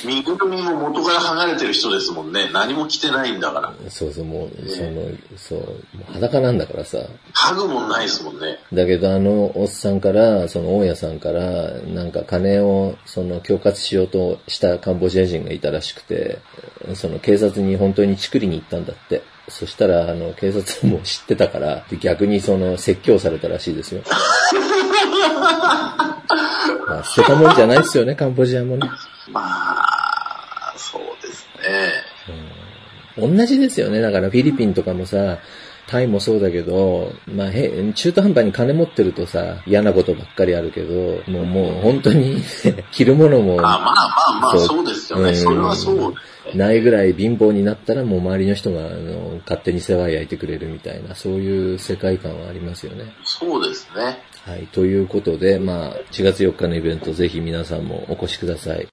[0.05, 2.49] 身ぐるみも元から剥がれてる人ですもんね。
[2.51, 3.73] 何も着てないんだから。
[3.89, 5.03] そうそう、もう、その、
[5.37, 6.97] そう、裸なんだからさ。
[7.33, 8.57] 剥ぐもんないですもんね。
[8.73, 16.39] だけどあのおっさんから、その大家さんから、なんか金を、その恐喝しようとしたカンボジア人がいたらしくて、
[16.95, 19.21] その警察に本当にチクりに行ったんだって。
[19.47, 24.01] そしたら、あの、警察も知ってたから、で逆にその、説教されたらしいですよ。
[26.87, 28.89] まあ、捨てたもんじゃないですよね、カンボジアもね。
[29.29, 32.11] まあ、そうですね。
[33.17, 34.01] 同じですよね。
[34.01, 35.39] だからフィリピンとかもさ、
[35.87, 42.41] タイもそうだけど、まあ、へ、中途半端に金持ってるとさ、嫌なことばっかりあるけど、もう、もう本当に、
[42.91, 45.29] 着るものもあまあまあまあ、そうそうですよね。
[45.29, 46.13] うんそれはそう。
[46.55, 53.13] ないぐらい貧乏になったらもう周りの人が、あの、勝手に世話焼いてくれるみたいな、そういう世界観はありますよね。
[53.23, 54.19] そうですね。
[54.45, 54.67] はい。
[54.67, 58.87] ということで、まあ、4月4日のイベント、ぜひ皆さんもお越しください。